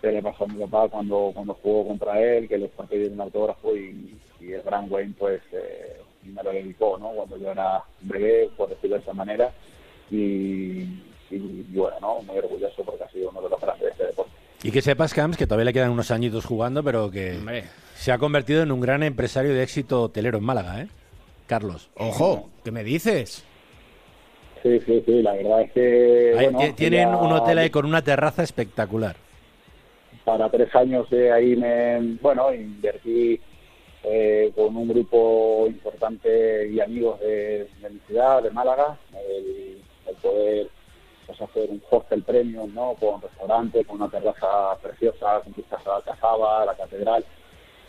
[0.01, 2.87] que le pasó a mi papá cuando, cuando jugó contra él, que le fue a
[2.87, 7.09] pedir un autógrafo y, y el gran Wayne, pues, eh, me lo dedicó, ¿no?
[7.09, 9.51] Cuando yo era bebé, por decirlo de esa manera,
[10.09, 10.81] y,
[11.29, 12.21] y, y bueno, ¿no?
[12.21, 14.31] Muy orgulloso porque ha sido uno de los grandes de este deporte.
[14.63, 17.37] Y que sepas, Camps, que todavía le quedan unos añitos jugando, pero que
[17.99, 20.87] se ha convertido en un gran empresario de éxito hotelero en Málaga, ¿eh?
[21.47, 21.89] Carlos.
[21.95, 23.43] Ojo, ¿qué me dices?
[24.63, 26.33] Sí, sí, sí, la verdad es que...
[26.37, 29.17] Ahí bueno, ti- tienen ya un hotel ahí con una terraza espectacular.
[30.23, 33.37] Para tres años de ahí me, bueno, invertí
[34.03, 38.97] eh, con un grupo importante y amigos de, de mi ciudad, de Málaga,
[39.27, 39.77] el,
[40.07, 40.69] el poder
[41.25, 42.93] pues, hacer un hostel premium, ¿no?
[42.93, 47.25] Con restaurante, con una terraza preciosa, con vistas a la Alcazaba, a la catedral,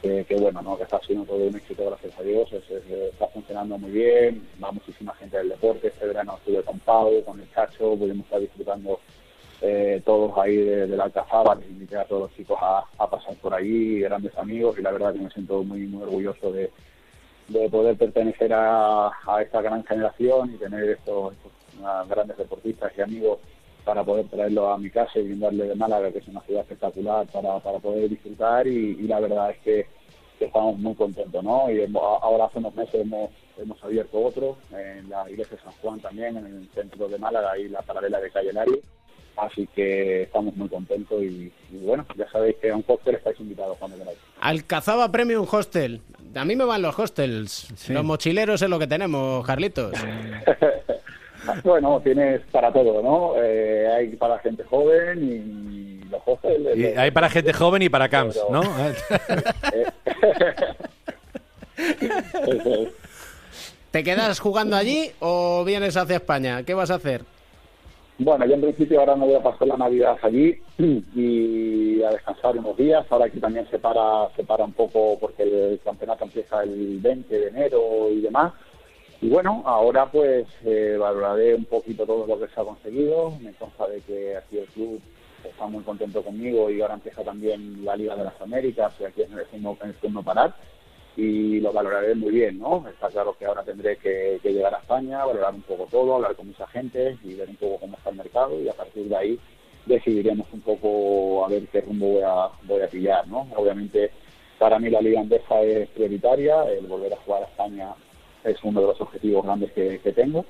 [0.02, 0.76] que, bueno, ¿no?
[0.76, 4.72] Que está siendo todo un éxito, gracias a Dios, es- está funcionando muy bien, va
[4.72, 8.98] muchísima gente del deporte, este verano estuve con Pau, con el Chacho, pudimos estar disfrutando
[9.62, 13.34] eh, todos ahí de, de la Alcazaba, les invité a todos los chicos a, pasar
[13.36, 16.70] por allí, grandes amigos, y la verdad que me siento muy, muy orgulloso de,
[17.48, 19.10] de poder pertenecer a,
[19.42, 21.52] esta gran generación y tener estos, estos,
[21.84, 23.38] ah, grandes deportistas y amigos
[23.90, 27.26] para poder traerlo a mi casa y brindarle de Málaga, que es una ciudad espectacular,
[27.26, 29.86] para, para poder disfrutar y, y la verdad es que,
[30.38, 31.68] que estamos muy contentos, ¿no?
[31.68, 35.62] Y hemos- a- ahora hace unos meses hemos, hemos abierto otro en la iglesia de
[35.64, 38.80] San Juan también, en el centro de Málaga y la paralela de Calle Lari.
[39.36, 43.40] Así que estamos muy contentos y, y bueno, ya sabéis que a un cóctel estáis
[43.40, 44.18] invitados cuando queráis.
[44.40, 46.00] Alcazaba Premium Hostel.
[46.36, 47.88] A mí me van los hostels.
[47.88, 49.94] Los mochileros es lo que tenemos, Carlitos.
[51.64, 53.34] Bueno, tienes para todo, ¿no?
[53.42, 56.76] Eh, hay para gente joven y los hostels.
[56.76, 58.62] Y hay para gente joven y para Camps, Pero- ¿no?
[61.76, 62.88] Eso es.
[63.90, 66.62] ¿Te quedas jugando allí o vienes hacia España?
[66.62, 67.22] ¿Qué vas a hacer?
[68.18, 70.54] Bueno, yo en principio ahora me voy a pasar la Navidad allí
[71.16, 73.04] y a descansar unos días.
[73.08, 77.34] Ahora aquí también se para, se para un poco porque el campeonato empieza el 20
[77.38, 78.52] de enero y demás.
[79.22, 83.32] Y bueno, ahora pues eh, valoraré un poquito todo lo que se ha conseguido.
[83.40, 85.00] Me consta de que aquí el club
[85.44, 89.22] está muy contento conmigo y ahora empieza también la Liga de las Américas y aquí
[89.22, 90.54] es el turno parar
[91.16, 92.86] y lo valoraré muy bien, ¿no?
[92.88, 96.34] Está claro que ahora tendré que, que llegar a España, valorar un poco todo, hablar
[96.34, 99.16] con mucha gente y ver un poco cómo está el mercado y a partir de
[99.16, 99.40] ahí
[99.84, 103.46] decidiremos un poco a ver qué rumbo voy a, voy a pillar, ¿no?
[103.54, 104.10] Obviamente
[104.58, 107.94] para mí la Liga Andesa es prioritaria, el volver a jugar a España
[108.44, 110.44] es uno de los objetivos grandes que, que tengo,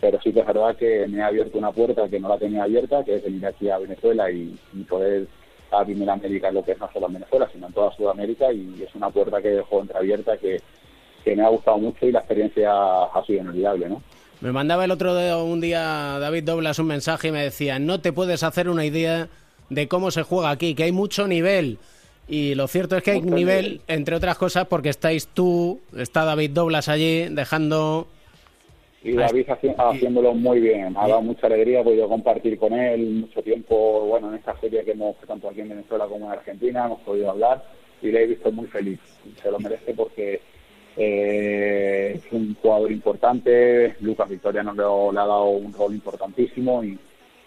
[0.00, 2.64] pero sí que es verdad que me ha abierto una puerta que no la tenía
[2.64, 5.26] abierta, que es venir aquí a Venezuela y, y poder
[5.70, 8.52] abrirme la América en lo que es no solo en Venezuela, sino en toda Sudamérica
[8.52, 10.60] y es una puerta que dejo entreabierta que,
[11.24, 14.02] que me ha gustado mucho y la experiencia ha sido inolvidable, ¿no?
[14.40, 18.00] Me mandaba el otro día, un día David Doblas un mensaje y me decía, no
[18.00, 19.28] te puedes hacer una idea
[19.70, 21.78] de cómo se juega aquí, que hay mucho nivel.
[22.28, 23.80] Y lo cierto es que hay Mucho nivel, nivel.
[23.86, 28.08] entre otras cosas, porque estáis tú, está David Doblas allí, dejando...
[29.04, 33.06] Y David haci- haciéndolo muy bien, ha dado mucha alegría, he podido compartir con él
[33.06, 36.32] mucho tiempo, bueno, en esta feria que hemos hecho tanto aquí en Venezuela como en
[36.32, 37.62] Argentina, hemos podido hablar
[38.02, 38.98] y le he visto muy feliz.
[39.40, 40.40] Se lo merece porque
[40.96, 46.82] eh, es un jugador importante, Lucas Victoria nos lo- le ha dado un rol importantísimo
[46.82, 46.98] y,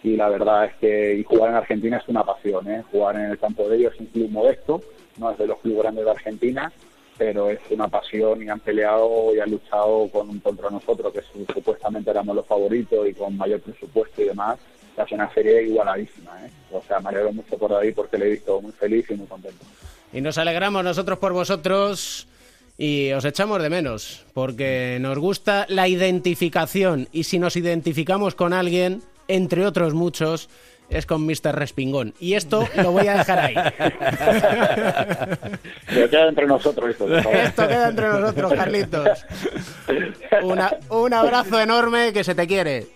[0.04, 2.84] y la verdad es que y jugar en Argentina es una pasión, ¿eh?
[2.92, 4.82] jugar en el campo de ellos es un club modesto,
[5.18, 6.72] no es de los clubes grandes de Argentina,
[7.18, 11.46] pero es una pasión y han peleado y han luchado con, contra nosotros, que su-
[11.54, 14.58] supuestamente éramos los favoritos y con mayor presupuesto y demás.
[15.08, 16.50] Sido una serie igualadísima, ¿eh?
[16.74, 19.28] O sea, me alegro mucho por ahí porque le he visto muy feliz y muy
[19.28, 19.64] contento.
[20.12, 22.28] Y nos alegramos nosotros por vosotros
[22.78, 28.52] y os echamos de menos, porque nos gusta la identificación y si nos identificamos con
[28.52, 30.50] alguien, entre otros muchos,
[30.90, 31.54] es con Mr.
[31.56, 32.14] Respingón.
[32.20, 33.54] Y esto lo voy a dejar ahí.
[35.88, 37.38] Pero queda entre nosotros esto, por favor.
[37.38, 39.26] Esto queda entre nosotros, Carlitos.
[40.44, 42.88] Una- un abrazo enorme que se te quiere.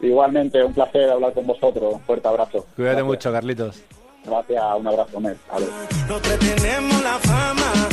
[0.00, 1.94] Igualmente, un placer hablar con vosotros.
[1.94, 2.66] Un fuerte abrazo.
[2.76, 3.06] Cuídate Gracias.
[3.06, 3.82] mucho, Carlitos.
[4.24, 5.18] Gracias, un abrazo.
[5.18, 5.70] Adiós.
[6.08, 7.87] Nosotros tenemos la fama,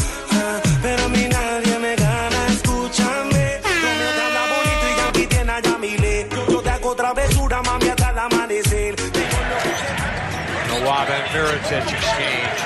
[11.36, 12.60] Miritich exchange.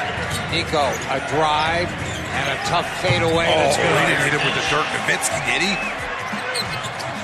[0.53, 3.49] Nico, a drive and a tough fadeaway.
[3.49, 5.73] Oh, that's he didn't hit him with the Dirk Nowitzki, did he?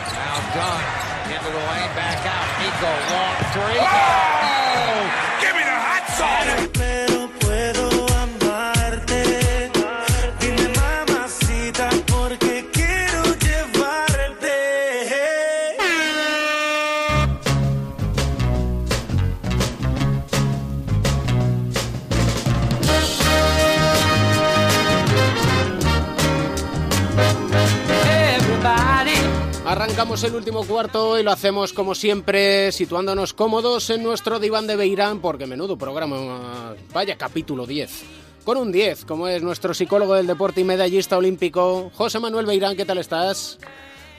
[0.09, 0.81] Now done.
[1.29, 2.49] Into the lane, back out.
[2.57, 3.77] Nico, long three.
[3.77, 4.34] Oh!
[29.75, 34.77] Arrancamos el último cuarto y lo hacemos como siempre, situándonos cómodos en nuestro diván de
[34.77, 38.03] Beirán, porque menudo programa, vaya capítulo 10.
[38.45, 42.77] Con un 10, como es nuestro psicólogo del deporte y medallista olímpico, José Manuel Beirán,
[42.77, 43.59] ¿qué tal estás?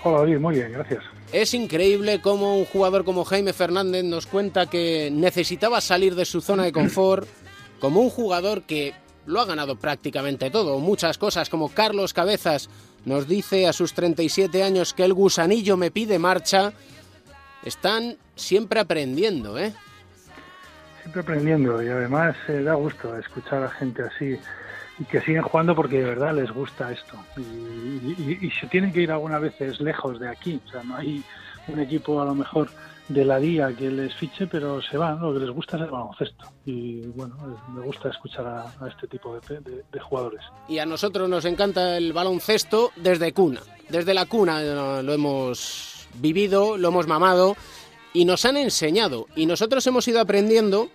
[0.04, 1.02] Hola David, muy bien, gracias.
[1.32, 6.42] Es increíble cómo un jugador como Jaime Fernández nos cuenta que necesitaba salir de su
[6.42, 7.26] zona de confort,
[7.80, 8.92] como un jugador que
[9.24, 12.68] lo ha ganado prácticamente todo, muchas cosas, como Carlos Cabezas
[13.07, 16.72] nos dice a sus 37 años que el gusanillo me pide marcha,
[17.64, 19.72] están siempre aprendiendo, ¿eh?
[21.00, 24.36] Siempre aprendiendo y además eh, da gusto escuchar a gente así
[24.98, 27.16] y que siguen jugando porque de verdad les gusta esto.
[27.36, 30.61] Y, y- y- se tienen que ir algunas veces lejos de aquí.
[30.66, 31.22] O sea, no hay
[31.68, 32.68] un equipo a lo mejor
[33.09, 35.20] de la día que les fiche, pero se van.
[35.20, 36.44] Lo que les gusta es el baloncesto.
[36.64, 37.36] Y bueno,
[37.74, 40.40] me gusta escuchar a, a este tipo de, de- de jugadores.
[40.68, 43.61] Y a nosotros nos encanta el baloncesto desde cuna.
[43.88, 47.57] Desde la cuna eh, lo hemos vivido, lo hemos mamado
[48.12, 49.26] y nos han enseñado.
[49.36, 50.88] Y nosotros hemos ido aprendiendo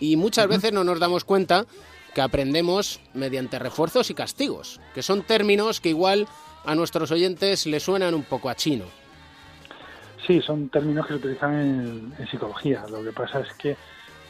[0.00, 1.64] y muchas veces no nos damos cuenta
[2.14, 6.28] que aprendemos mediante refuerzos y castigos, que son términos que igual
[6.64, 8.84] a nuestros oyentes le suenan un poco a chino.
[10.26, 12.84] Sí, son términos que se utilizan en, psicología.
[12.90, 13.76] Lo que pasa es que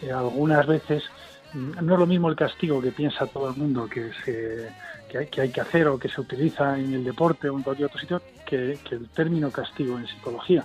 [0.03, 1.05] eh, algunas veces
[1.53, 4.71] mm, no es lo mismo el castigo que piensa todo el mundo que, se,
[5.09, 8.01] que, hay, que hacer o que se utiliza en el deporte o en cualquier otro
[8.01, 10.65] sitio que, el término castigo en psicología.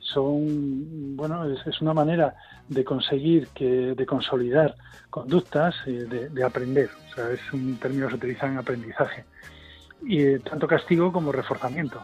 [0.00, 2.34] Son, bueno, es, una manera
[2.68, 4.74] de conseguir, que, de consolidar
[5.08, 6.90] conductas, eh, de, de aprender.
[7.10, 9.24] O sea, es un término que se utiliza en aprendizaje.
[10.02, 12.02] Y eh, tanto castigo como reforzamiento.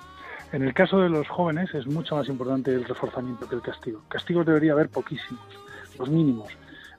[0.55, 4.03] En el caso de los jóvenes es mucho más importante el reforzamiento que el castigo.
[4.09, 5.43] Castigos debería haber poquísimos,
[5.99, 6.47] los mínimos.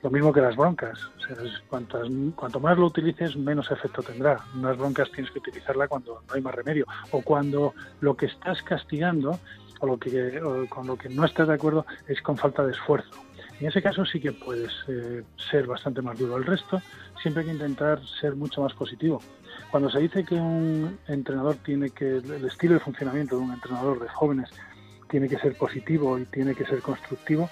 [0.03, 0.99] Lo mismo que las broncas.
[1.17, 1.37] O sea,
[1.69, 4.43] cuantas- cuanto más lo utilices, menos efecto tendrá.
[4.55, 6.85] Unas broncas tienes que utilizarla cuando no hay más remedio.
[7.11, 9.39] O cuando lo que estás castigando
[9.79, 13.09] o, o con lo que no estás de acuerdo es con falta de esfuerzo.
[13.59, 16.35] En ese caso sí que puedes eh, ser bastante más duro.
[16.37, 16.81] El resto
[17.21, 19.21] siempre hay que intentar ser mucho más positivo.
[19.71, 23.99] Cuando se dice que un entrenador tiene que, el estilo de funcionamiento de un entrenador
[23.99, 24.49] de jóvenes
[25.09, 27.49] tiene que ser positivo y tiene que ser constructivo,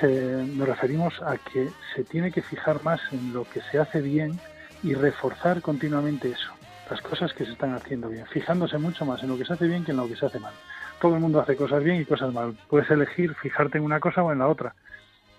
[0.00, 4.00] se- nos referimos a que se tiene que fijar más en lo que se hace
[4.00, 4.38] bien
[4.82, 6.50] y reforzar continuamente eso,
[6.90, 9.66] las cosas que se están haciendo bien, fijándose mucho más en lo que se hace
[9.66, 10.52] bien que en lo que se hace mal.
[11.00, 12.56] Todo el mundo hace cosas bien y cosas mal.
[12.68, 14.74] Puedes elegir fijarte en una cosa o en la otra.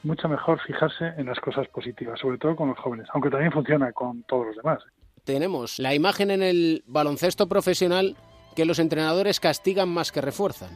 [0.03, 3.91] Mucho mejor fijarse en las cosas positivas, sobre todo con los jóvenes, aunque también funciona
[3.91, 4.83] con todos los demás.
[5.23, 8.15] Tenemos la imagen en el baloncesto profesional
[8.55, 10.69] que los entrenadores castigan más que refuerzan.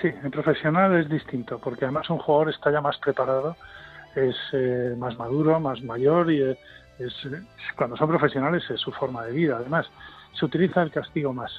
[0.00, 3.56] Sí, en profesional es distinto, porque además un jugador está ya más preparado,
[4.14, 6.58] es eh, más maduro, más mayor y eh,
[6.98, 7.14] es,
[7.76, 9.56] cuando son profesionales es su forma de vida.
[9.56, 9.86] Además,
[10.38, 11.52] se utiliza el castigo más.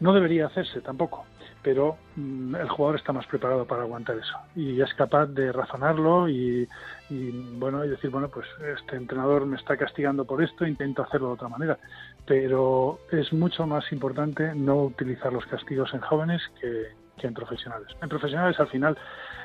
[0.00, 1.24] No debería hacerse tampoco,
[1.62, 6.28] pero mm, el jugador está más preparado para aguantar eso y es capaz de razonarlo
[6.28, 6.68] y,
[7.08, 8.46] y, bueno y decir bueno pues
[8.76, 11.78] este entrenador me está castigando por esto, intento hacerlo de otra manera.
[12.26, 16.88] Pero es mucho más importante no utilizar los castigos en jóvenes que,
[17.18, 17.88] que en profesionales.
[18.00, 18.96] En profesionales al final,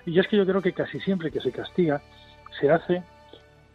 [0.06, 2.02] y es que yo creo que casi siempre que se castiga,
[2.60, 3.04] se hace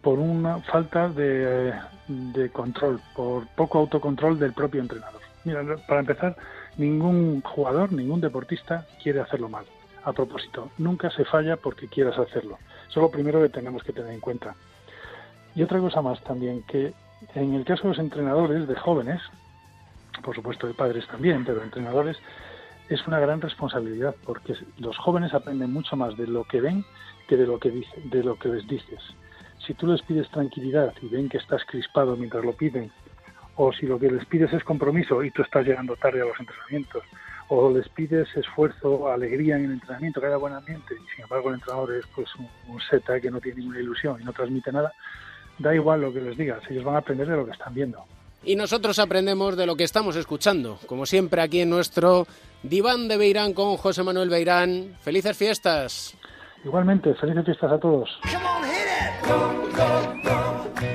[0.02, 1.72] por una falta de,
[2.08, 5.20] de control, por poco autocontrol del propio entrenador.
[5.44, 6.36] Mira, para empezar,
[6.76, 9.64] ningún jugador, ningún deportista quiere hacerlo mal.
[10.04, 12.58] A propósito, nunca se falla porque quieras hacerlo.
[12.88, 14.54] Eso es lo primero que tenemos que tener en cuenta.
[15.54, 16.92] Y otra cosa más también, que
[17.34, 19.20] en el caso de los entrenadores de jóvenes,
[20.24, 22.16] por supuesto de padres también, pero entrenadores,
[22.88, 26.84] es una gran responsabilidad porque los jóvenes aprenden mucho más de lo que ven
[27.28, 29.00] que de lo que, dice, de lo que les dices.
[29.66, 32.90] Si tú les pides tranquilidad y ven que estás crispado mientras lo piden,
[33.56, 36.38] o si lo que les pides es compromiso y tú estás llegando tarde a los
[36.38, 37.02] entrenamientos,
[37.48, 41.50] o les pides esfuerzo, alegría en el entrenamiento, que haya buen ambiente, y sin embargo
[41.50, 44.72] el entrenador es pues un, un seta que no tiene ninguna ilusión y no transmite
[44.72, 44.92] nada,
[45.58, 48.04] da igual lo que les digas, ellos van a aprender de lo que están viendo.
[48.44, 52.26] Y nosotros aprendemos de lo que estamos escuchando, como siempre aquí en nuestro
[52.62, 54.96] diván de Beirán con José Manuel Beirán.
[55.00, 56.16] Felices fiestas.
[56.64, 58.10] Igualmente, felices fiestas a todos.
[58.22, 58.86] Come on, hit
[60.80, 60.91] it.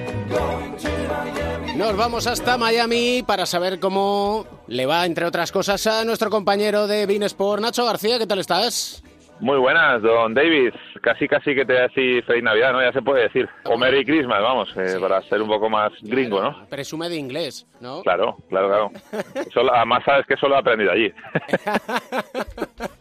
[1.78, 6.88] Nos vamos hasta Miami para saber cómo le va, entre otras cosas, a nuestro compañero
[6.88, 8.18] de Sport, Nacho García.
[8.18, 9.04] ¿Qué tal estás?
[9.40, 10.74] Muy buenas, don David.
[11.04, 12.82] Casi, casi que te voy a decir Feliz Navidad, ¿no?
[12.82, 13.48] Ya se puede decir.
[13.66, 16.66] O Merry Christmas, vamos, eh, para ser un poco más gringo, ¿no?
[16.68, 18.02] Presume de inglés, ¿no?
[18.02, 18.92] Claro, claro, claro.
[19.54, 21.14] Solo- además sabes que solo he aprendido allí.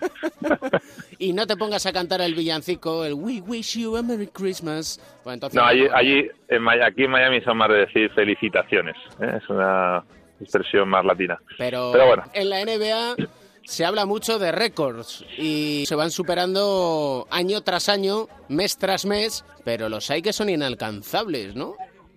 [1.19, 5.01] Y no te pongas a cantar el villancico, el We Wish You a Merry Christmas.
[5.25, 8.97] Pues entonces, No, allí, allí en, Mi- aquí en Miami son más de decir felicitaciones.
[9.21, 9.39] ¿eh?
[9.43, 10.05] Es una
[10.41, 11.39] expresión más latina.
[11.59, 12.25] Pero, Pero bueno.
[12.35, 13.17] en la NBA
[13.65, 19.45] se habla mucho de récords y se van superando año tras año, mes tras mes,
[19.65, 21.75] pero los hay que son inalcanzables, ¿no?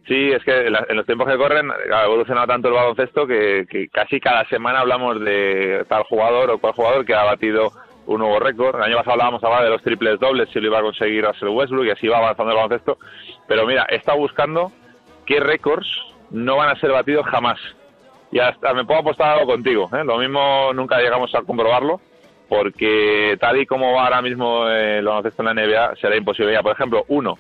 [0.07, 3.87] Sí, es que en los tiempos que corren ha evolucionado tanto el baloncesto que, que
[3.89, 7.71] casi cada semana hablamos de tal jugador o cual jugador que ha batido
[8.09, 8.75] un nuevo récord.
[8.75, 11.49] El año pasado hablábamos ahora de los triples dobles, si lo iba a conseguir Russell
[11.49, 12.97] Westbrook y así va avanzando el baloncesto.
[13.47, 14.71] Pero mira, estado buscando
[15.25, 15.87] qué récords
[16.31, 17.59] no van a ser batidos jamás.
[18.31, 19.89] Y hasta me puedo apostar algo contigo.
[19.93, 20.03] ¿eh?
[20.03, 22.01] Lo mismo nunca llegamos a comprobarlo
[22.47, 26.53] porque tal y como va ahora mismo eh, el baloncesto en la NBA será imposible.
[26.53, 27.37] Ya, por ejemplo, uno,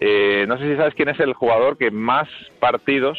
[0.00, 2.26] eh, no sé si sabes quién es el jugador que más
[2.58, 3.18] partidos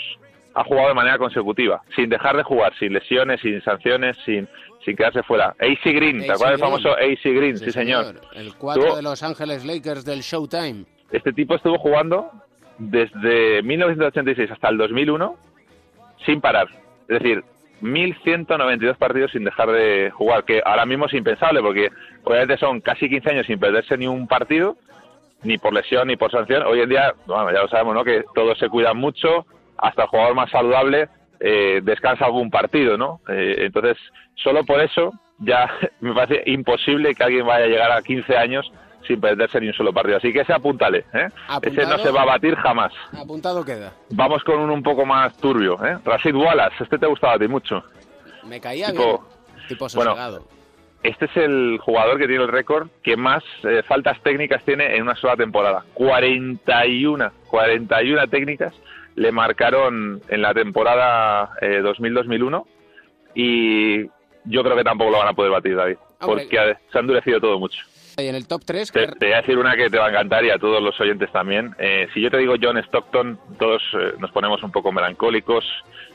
[0.56, 4.50] ha jugado de manera consecutiva, sin dejar de jugar, sin lesiones, sin sanciones, sin,
[4.88, 5.48] sin quedarse fuera.
[5.60, 7.58] AC Green, ¿te AC acuerdas del famoso AC Green?
[7.58, 8.22] Sí, señor.
[8.34, 10.86] El 4 Tuvo- de Los Ángeles Lakers del Showtime.
[11.12, 12.32] Este tipo estuvo jugando
[12.78, 15.36] desde 1986 hasta el 2001
[16.26, 16.68] sin parar.
[17.10, 17.44] Es decir,
[17.82, 21.90] 1.192 partidos sin dejar de jugar, que ahora mismo es impensable porque
[22.24, 24.78] obviamente son casi 15 años sin perderse ni un partido,
[25.44, 26.64] ni por lesión ni por sanción.
[26.64, 28.06] Hoy en día, bueno, ya lo sabemos, ¿no?
[28.06, 29.46] Que todos se cuidan mucho,
[29.78, 31.10] hasta el jugador más saludable
[31.40, 33.22] eh, descansa algún partido, ¿no?
[33.28, 33.98] Eh, entonces,
[34.36, 35.70] solo por eso ya
[36.00, 38.72] me parece imposible que alguien vaya a llegar a 15 años
[39.08, 40.18] sin perderse ni un solo partido.
[40.18, 41.30] Así que ese apúntale, ¿eh?
[41.62, 42.92] Ese no se va a batir jamás.
[43.18, 43.94] Apuntado queda.
[44.10, 45.98] Vamos con un un poco más turbio, ¿eh?
[46.04, 47.84] Rashid Wallace, este te gustaba a ti mucho.
[48.46, 49.24] Me caía Tipo-
[49.56, 49.68] bien.
[49.70, 50.48] Tipo bueno, sosegado.
[51.04, 55.04] Este es el jugador que tiene el récord que más eh, faltas técnicas tiene en
[55.04, 55.86] una sola temporada.
[55.94, 58.74] 41, 41 técnicas
[59.18, 62.66] le marcaron en la temporada eh, 2000-2001
[63.36, 64.06] y
[64.46, 66.44] yo creo que tampoco lo van a poder batir, David, Hombre.
[66.46, 67.80] porque ha- se ha endurecido todo mucho.
[68.20, 70.10] Y en el top 3, Te, te voy a decir una que te va a
[70.10, 71.76] encantar y a todos los oyentes también.
[71.78, 75.64] Eh, si yo te digo John Stockton, todos eh, nos ponemos un poco melancólicos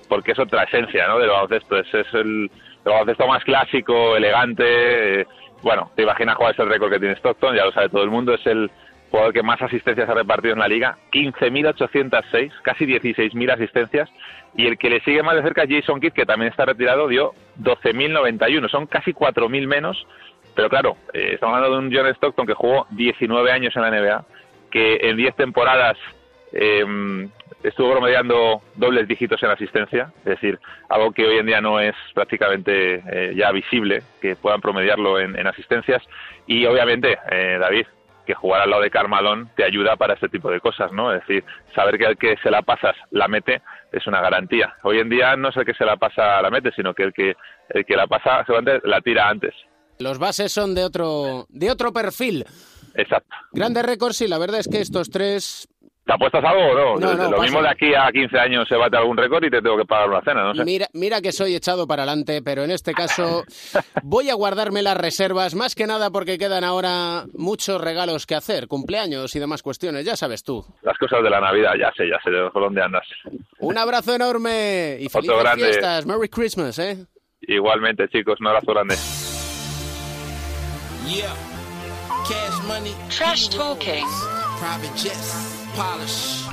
[0.09, 1.19] porque es otra esencia ¿no?
[1.21, 1.77] del baloncesto.
[1.79, 2.51] Ese es el,
[2.85, 5.21] el baloncesto más clásico, elegante.
[5.21, 5.27] eh,
[5.63, 8.11] bueno, te imaginas cuál es el récord que tiene Stockton, ya lo sabe todo el
[8.11, 8.35] mundo.
[8.35, 8.69] Es el
[9.13, 14.11] jugador que más asistencias ha repartido en la liga, 15.806, casi 16.000 asistencias.
[14.57, 17.09] Y el que le sigue más de cerca es Jason Kidd, que también está retirado,
[17.09, 18.69] dio 12.091.
[18.71, 20.07] Son casi 4.000 menos
[20.55, 23.91] pero claro, eh, estamos hablando de un John Stockton que jugó 19 años en la
[23.91, 24.25] NBA,
[24.71, 25.97] que en 10 temporadas
[26.53, 26.85] eh,
[27.63, 30.59] estuvo promediando dobles dígitos en asistencia, es decir,
[30.89, 35.39] algo que hoy en día no es prácticamente eh, ya visible, que puedan promediarlo en,
[35.39, 36.03] en asistencias.
[36.47, 37.87] Y obviamente, eh, David,
[38.27, 41.13] que jugar al lado de Carmalón te ayuda para este tipo de cosas, ¿no?
[41.13, 41.45] Es decir,
[41.75, 44.75] saber que el que se la pasas la mete es una garantía.
[44.83, 47.13] Hoy en día no es el que se la pasa la mete, sino que el
[47.13, 47.37] que
[47.71, 49.55] el que la pasa seguramente la tira antes.
[49.99, 52.45] Los bases son de otro, de otro perfil.
[52.95, 53.35] Exacto.
[53.53, 55.69] Grandes récords y la verdad es que estos tres...
[56.05, 56.97] ¿Te apuestas algo o no?
[56.97, 59.63] No, no, Lo mismo de aquí a 15 años se bate algún récord y te
[59.63, 60.65] tengo que pagar una cena, no sé.
[60.65, 63.45] Mira, mira que soy echado para adelante, pero en este caso
[64.03, 68.67] voy a guardarme las reservas, más que nada porque quedan ahora muchos regalos que hacer,
[68.67, 70.65] cumpleaños y demás cuestiones, ya sabes tú.
[70.83, 73.07] Las cosas de la Navidad, ya sé, ya sé de por dónde andas.
[73.61, 75.65] Un abrazo enorme y felices grande.
[75.65, 76.05] fiestas.
[76.05, 76.97] Merry Christmas, ¿eh?
[77.43, 78.97] Igualmente, chicos, un abrazo grande.
[81.09, 81.33] Yeah.
[82.29, 82.95] Cash money.
[83.09, 84.07] Trash talking.
[84.59, 85.62] Private jets.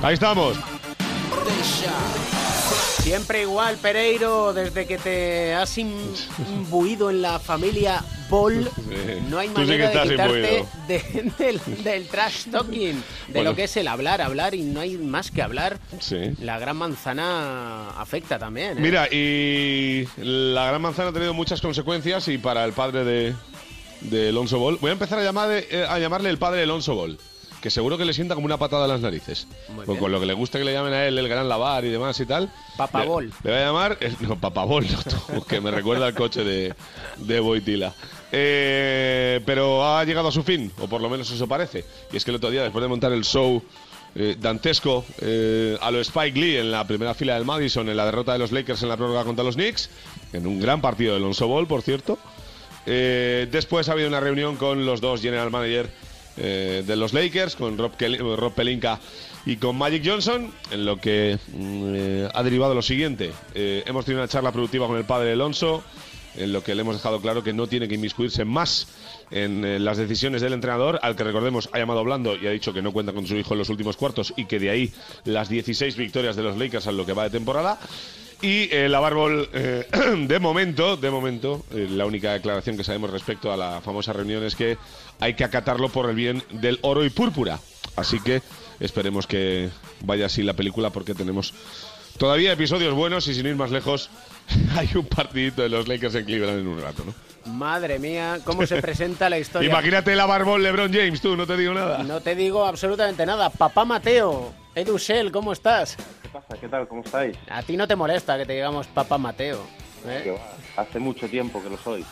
[0.02, 0.56] Ahí estamos.
[3.02, 5.90] Siempre igual, Pereiro, desde que te has im-
[6.50, 8.70] imbuido en la familia Ball,
[9.28, 13.02] no hay Tú sí que manera de quitarte de- del, del trash talking, de
[13.32, 13.50] Bueno.
[13.50, 15.78] lo que es el hablar, hablar y no hay más que hablar.
[15.98, 16.16] Sí.
[16.40, 18.78] La gran manzana afecta también.
[18.78, 18.80] ¿eh?
[18.80, 23.34] Mira, y la Gran Manzana ha tenido muchas consecuencias y para el padre de,
[24.02, 26.94] de Alonso Ball, voy a empezar a, llamar, eh, a llamarle el padre de Alonso
[26.94, 27.18] Ball,
[27.60, 29.46] que seguro que le sienta como una patada en las narices.
[29.74, 31.90] Muy Con, lo que le gusta que le llamen a él el gran lavar y
[31.90, 32.50] demás y tal.
[32.76, 33.26] Papa Le-.
[33.26, 34.86] Le, voy a llamar, no, Papa Ball,
[35.32, 36.74] no, que me recuerda al coche de,
[37.18, 37.92] de Boitila.
[38.32, 41.84] Eh, pero ha llegado a su fin, o por lo menos eso parece.
[42.12, 43.62] Y es que el otro día, después de montar el show
[44.14, 48.04] eh, dantesco eh, a lo Spike Lee en la primera fila del Madison, en la
[48.04, 49.88] derrota de los Lakers en la prórroga contra los Knicks,
[50.32, 52.18] en un gran partido de Alonso Ball, por cierto.
[52.86, 55.90] Eh, después ha habido una reunión con los dos general manager
[56.36, 57.92] eh, de los Lakers, con Rob,
[58.54, 59.00] Pelinka
[59.46, 63.32] y con Magic Johnson, en lo que mm, eh, ha derivado lo siguiente.
[63.54, 65.82] Eh, hemos tenido una charla productiva con el padre Alonso,
[66.36, 68.86] en lo que le hemos dejado claro que no tiene que inmiscuirse más
[69.32, 72.82] en las decisiones del entrenador, al que recordemos ha llamado Blando y ha dicho que
[72.82, 74.92] no cuenta con su hijo en los últimos cuartos y que de ahí
[75.24, 77.78] las 16 victorias de los Lakers en lo que va de temporada.
[78.42, 79.86] Y eh, la Barbol, eh,
[80.26, 84.42] de momento, de momento, eh, la única declaración que sabemos respecto a la famosa reunión
[84.44, 84.78] es que
[85.18, 87.58] hay que acatarlo por el bien del oro y púrpura.
[87.96, 88.40] Así que
[88.78, 89.68] esperemos que
[90.04, 91.52] vaya así la película porque tenemos
[92.16, 94.08] todavía episodios buenos y sin ir más lejos,
[94.76, 97.14] hay un partidito de los Lakers en Cleveland en un rato, ¿no?
[97.52, 99.68] Madre mía, cómo se presenta la historia.
[99.70, 102.02] Imagínate la Barbol LeBron James, tú, no te digo nada.
[102.04, 103.50] No te digo absolutamente nada.
[103.50, 105.96] Papá Mateo, Edu Shell, ¿cómo estás?
[106.22, 106.56] ¿Qué pasa?
[106.60, 106.86] ¿Qué tal?
[106.86, 107.36] ¿Cómo estáis?
[107.48, 109.60] A ti no te molesta que te digamos Papá Mateo.
[110.06, 110.20] ¿eh?
[110.24, 110.40] Que va,
[110.76, 112.04] Hace mucho tiempo que lo soy.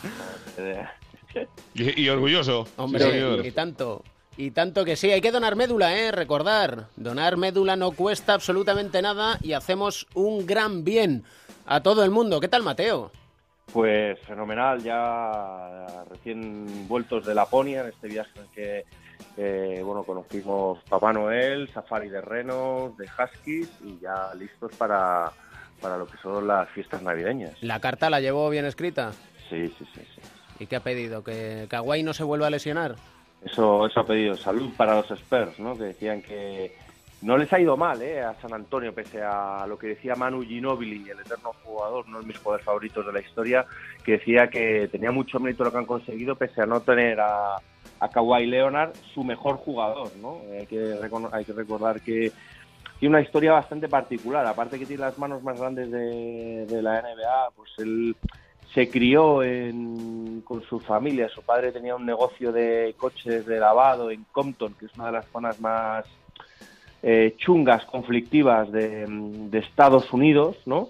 [1.73, 2.65] Y, y orgulloso.
[2.65, 4.03] sí, Hombre, y tanto.
[4.35, 6.11] Y tanto que sí, hay que donar médula, ¿eh?
[6.11, 11.23] Recordar, donar médula no cuesta absolutamente nada y hacemos un gran bien
[11.65, 12.39] a todo el mundo.
[12.39, 13.11] ¿Qué tal, Mateo?
[13.73, 18.85] Pues fenomenal, ya recién vueltos de Laponia, en este viaje en el que
[19.37, 25.31] eh, bueno, conocimos Papá Noel, safari de renos, de huskies y ya listos para,
[25.81, 27.61] para lo que son las fiestas navideñas.
[27.61, 29.11] ¿La carta la llevó bien escrita?
[29.49, 30.01] Sí, sí, sí.
[30.15, 30.21] sí.
[30.59, 31.23] ¿Y qué ha pedido?
[31.23, 32.95] ¿Que Kawhi no se vuelva a lesionar?
[33.43, 35.77] Eso, eso ha pedido salud para los Spurs, ¿no?
[35.77, 36.75] Que decían que
[37.21, 38.21] no les ha ido mal, ¿eh?
[38.21, 42.25] A San Antonio, pese a lo que decía Manu Ginobili, el eterno jugador, uno de
[42.25, 43.65] mis jugadores favoritos de la historia,
[44.03, 47.57] que decía que tenía mucho mérito lo que han conseguido, pese a no tener a,
[47.99, 50.41] a Kawhi Leonard, su mejor jugador, ¿no?
[50.57, 50.95] Hay que,
[51.31, 52.31] hay que recordar que
[52.99, 54.45] tiene una historia bastante particular.
[54.45, 58.15] Aparte que tiene las manos más grandes de, de la NBA, pues él
[58.73, 61.29] se crió en- con su familia.
[61.29, 65.11] Su padre tenía un negocio de coches de lavado en Compton, que es una de
[65.13, 66.05] las zonas más
[67.01, 70.89] eh, chungas, conflictivas de, de Estados Unidos, ¿no?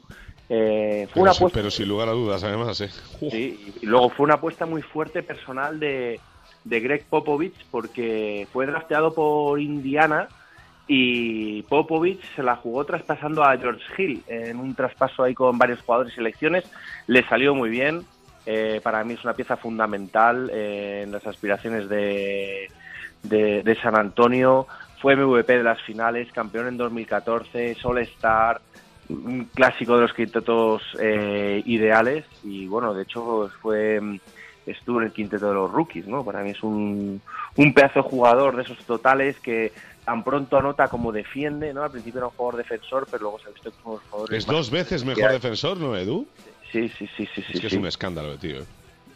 [0.49, 2.89] Eh, fue Pero, una apuesta pero sin lugar a dudas, además, ¿eh?
[3.30, 6.20] Sí, y luego fue una apuesta muy fuerte personal de,
[6.64, 10.28] de Greg Popovich porque fue drafteado por Indiana
[10.91, 15.82] y Popovich se la jugó traspasando a George Hill en un traspaso ahí con varios
[15.82, 16.66] jugadores y selecciones.
[17.05, 18.03] Le salió muy bien.
[18.47, 22.72] Eh, para mí es una pieza fundamental eh, en las aspiraciones de,
[23.22, 24.66] de, San Antonio.
[24.99, 28.60] Fue MVP de las finales, campeón en 2014, All Star,
[29.10, 34.01] un clásico de los quintetos eh, ideales y bueno, de hecho fue
[34.72, 36.24] estuvo en el quinteto de los rookies, ¿no?
[36.24, 37.22] Para mí es un,
[37.55, 39.72] un pedazo de jugador de esos totales que
[40.05, 41.84] tan pronto anota como defiende, ¿no?
[41.84, 44.45] Al principio era un jugador defensor, pero luego se ha visto como los jugadores Es
[44.45, 46.28] dos veces mejor defensor, ¿no, Edu?
[46.72, 47.67] Sí, sí, sí, sí, Es sí, que sí.
[47.67, 48.59] es un escándalo, tío.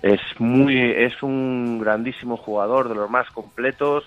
[0.01, 4.03] Es muy, es un grandísimo jugador, de los más completos,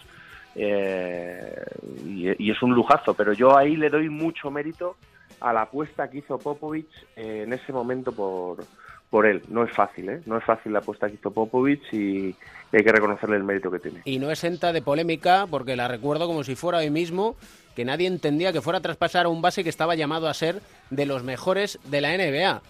[0.54, 1.64] eh,
[2.04, 3.14] y, y es un lujazo.
[3.14, 4.96] Pero yo ahí le doy mucho mérito
[5.40, 8.64] a la apuesta que hizo Popovich eh, en ese momento por,
[9.10, 9.42] por él.
[9.48, 10.20] No es fácil, ¿eh?
[10.26, 12.34] No es fácil la apuesta que hizo Popovich y
[12.72, 14.02] hay que reconocerle el mérito que tiene.
[14.04, 17.36] Y no exenta de polémica, porque la recuerdo como si fuera hoy mismo,
[17.74, 20.60] que nadie entendía que fuera a traspasar a un base que estaba llamado a ser
[20.90, 22.62] de los mejores de la NBA.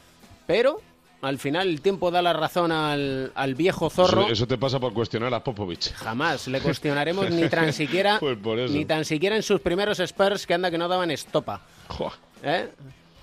[0.46, 0.80] Pero
[1.22, 4.22] al final el tiempo da la razón al, al viejo zorro.
[4.22, 5.92] Eso, eso te pasa por cuestionar a Popovich.
[5.94, 8.38] Jamás le cuestionaremos ni tan siquiera Pues
[8.70, 11.62] ni tan siquiera en sus primeros Spurs que anda que no daban estopa.
[12.42, 12.68] ¿Eh?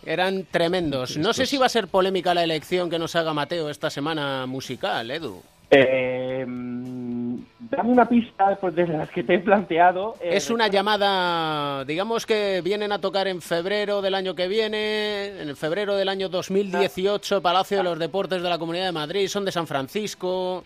[0.05, 1.17] Eran tremendos.
[1.17, 4.45] No sé si va a ser polémica la elección que nos haga Mateo esta semana
[4.45, 5.41] musical, Edu.
[5.71, 7.35] Eh, mm,
[7.71, 10.15] dame una pista pues, de las que te he planteado.
[10.21, 15.41] Eh, Es una llamada, digamos que vienen a tocar en febrero del año que viene,
[15.41, 19.27] en el febrero del año 2018, Palacio de los Deportes de la Comunidad de Madrid,
[19.27, 20.63] son de San Francisco.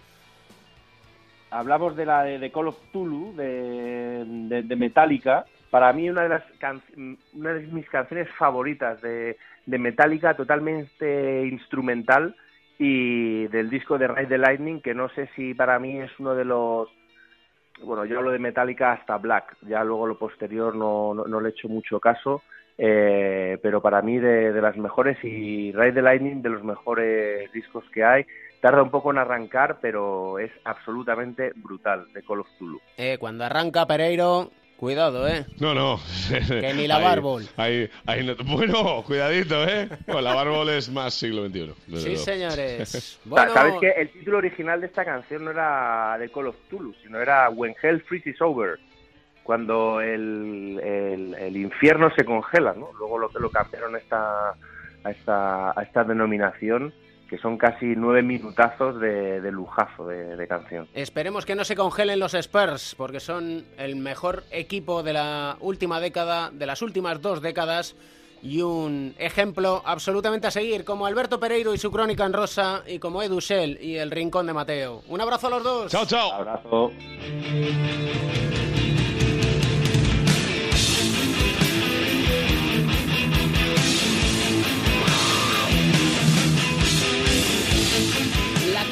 [1.51, 5.45] hablamos de la de, de Call of Tulu, de, de- de Metallica.
[5.69, 6.81] Para mí una de las can-
[7.33, 12.35] una de mis canciones favoritas de, de Metallica, totalmente instrumental
[12.79, 16.35] y del disco de Ride the Lightning, que no sé si para mí es uno
[16.35, 16.89] de los
[17.83, 21.51] bueno, yo hablo de Metallica hasta Black, ya luego lo posterior no, no, le he
[21.51, 22.41] hecho mucho caso,
[22.75, 27.51] eh, pero para mí de, de las mejores y Ride the Lightning de los mejores
[27.51, 28.25] discos que hay.
[28.61, 32.79] Tarda un poco en arrancar, pero es absolutamente brutal de Call of Tulu.
[32.97, 35.45] Eh, cuando arranca Pereiro, cuidado, ¿eh?
[35.59, 35.99] No, no.
[36.47, 37.45] Que ni la Ahí- Bárbol.
[37.57, 39.89] ahí- ahí no- bueno, cuidadito, ¿eh?
[40.05, 41.59] Bueno, la Bárbol es más siglo XXI.
[41.59, 42.15] Sí, luego.
[42.17, 43.19] señores.
[43.25, 46.93] Bueno, ¿Sabes que el título original de esta canción no era de Call of Tulu,
[47.03, 48.79] sino era When Hell Freezes Over?
[49.43, 52.89] Cuando el, el, el infierno se congela, ¿no?
[52.99, 54.49] Luego lo, lo cambiaron a esta,
[55.03, 56.93] a esta, a esta denominación
[57.27, 60.87] que son casi nueve minutazos de, de lujazo de, de canción.
[60.93, 65.99] Esperemos que no se congelen los Spurs, porque son el mejor equipo de la última
[65.99, 67.95] década, de las últimas dos décadas,
[68.41, 72.99] y un ejemplo absolutamente a seguir, como Alberto Pereiro y su crónica en rosa, y
[72.99, 75.01] como Edu Shell y el Rincón de Mateo.
[75.07, 75.91] Un abrazo a los dos.
[75.91, 76.33] Chao, chao.
[76.33, 76.91] Abrazo.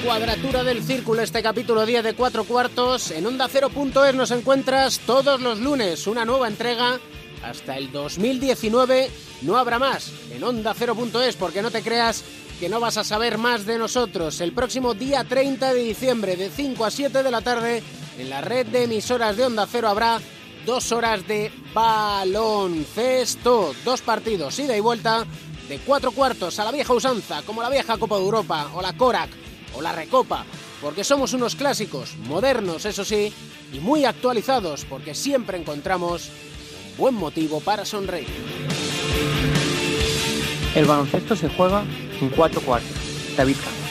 [0.06, 3.10] Cuadratura del círculo, este capítulo 10 de 4 cuartos.
[3.10, 7.00] En Onda 0.es nos encuentras todos los lunes una nueva entrega.
[7.44, 9.10] Hasta el 2019
[9.42, 12.24] no habrá más en Onda 0.es porque no te creas
[12.60, 14.42] que no vas a saber más de nosotros.
[14.42, 17.82] El próximo día 30 de diciembre de 5 a 7 de la tarde
[18.20, 20.20] en la red de emisoras de Onda Cero habrá
[20.68, 23.74] dos horas de baloncesto.
[23.84, 25.26] Dos partidos, ida y vuelta
[25.68, 28.96] de cuatro cuartos a la vieja usanza, como la vieja Copa de Europa o la
[28.96, 29.45] Korak
[29.76, 30.46] o la Recopa,
[30.82, 33.32] porque somos unos clásicos, modernos eso sí,
[33.74, 36.30] y muy actualizados, porque siempre encontramos
[36.92, 38.28] un buen motivo para sonreír.
[40.76, 41.84] El baloncesto se juega
[42.20, 42.92] en cuatro cuartos.
[43.38, 43.85] David Campo.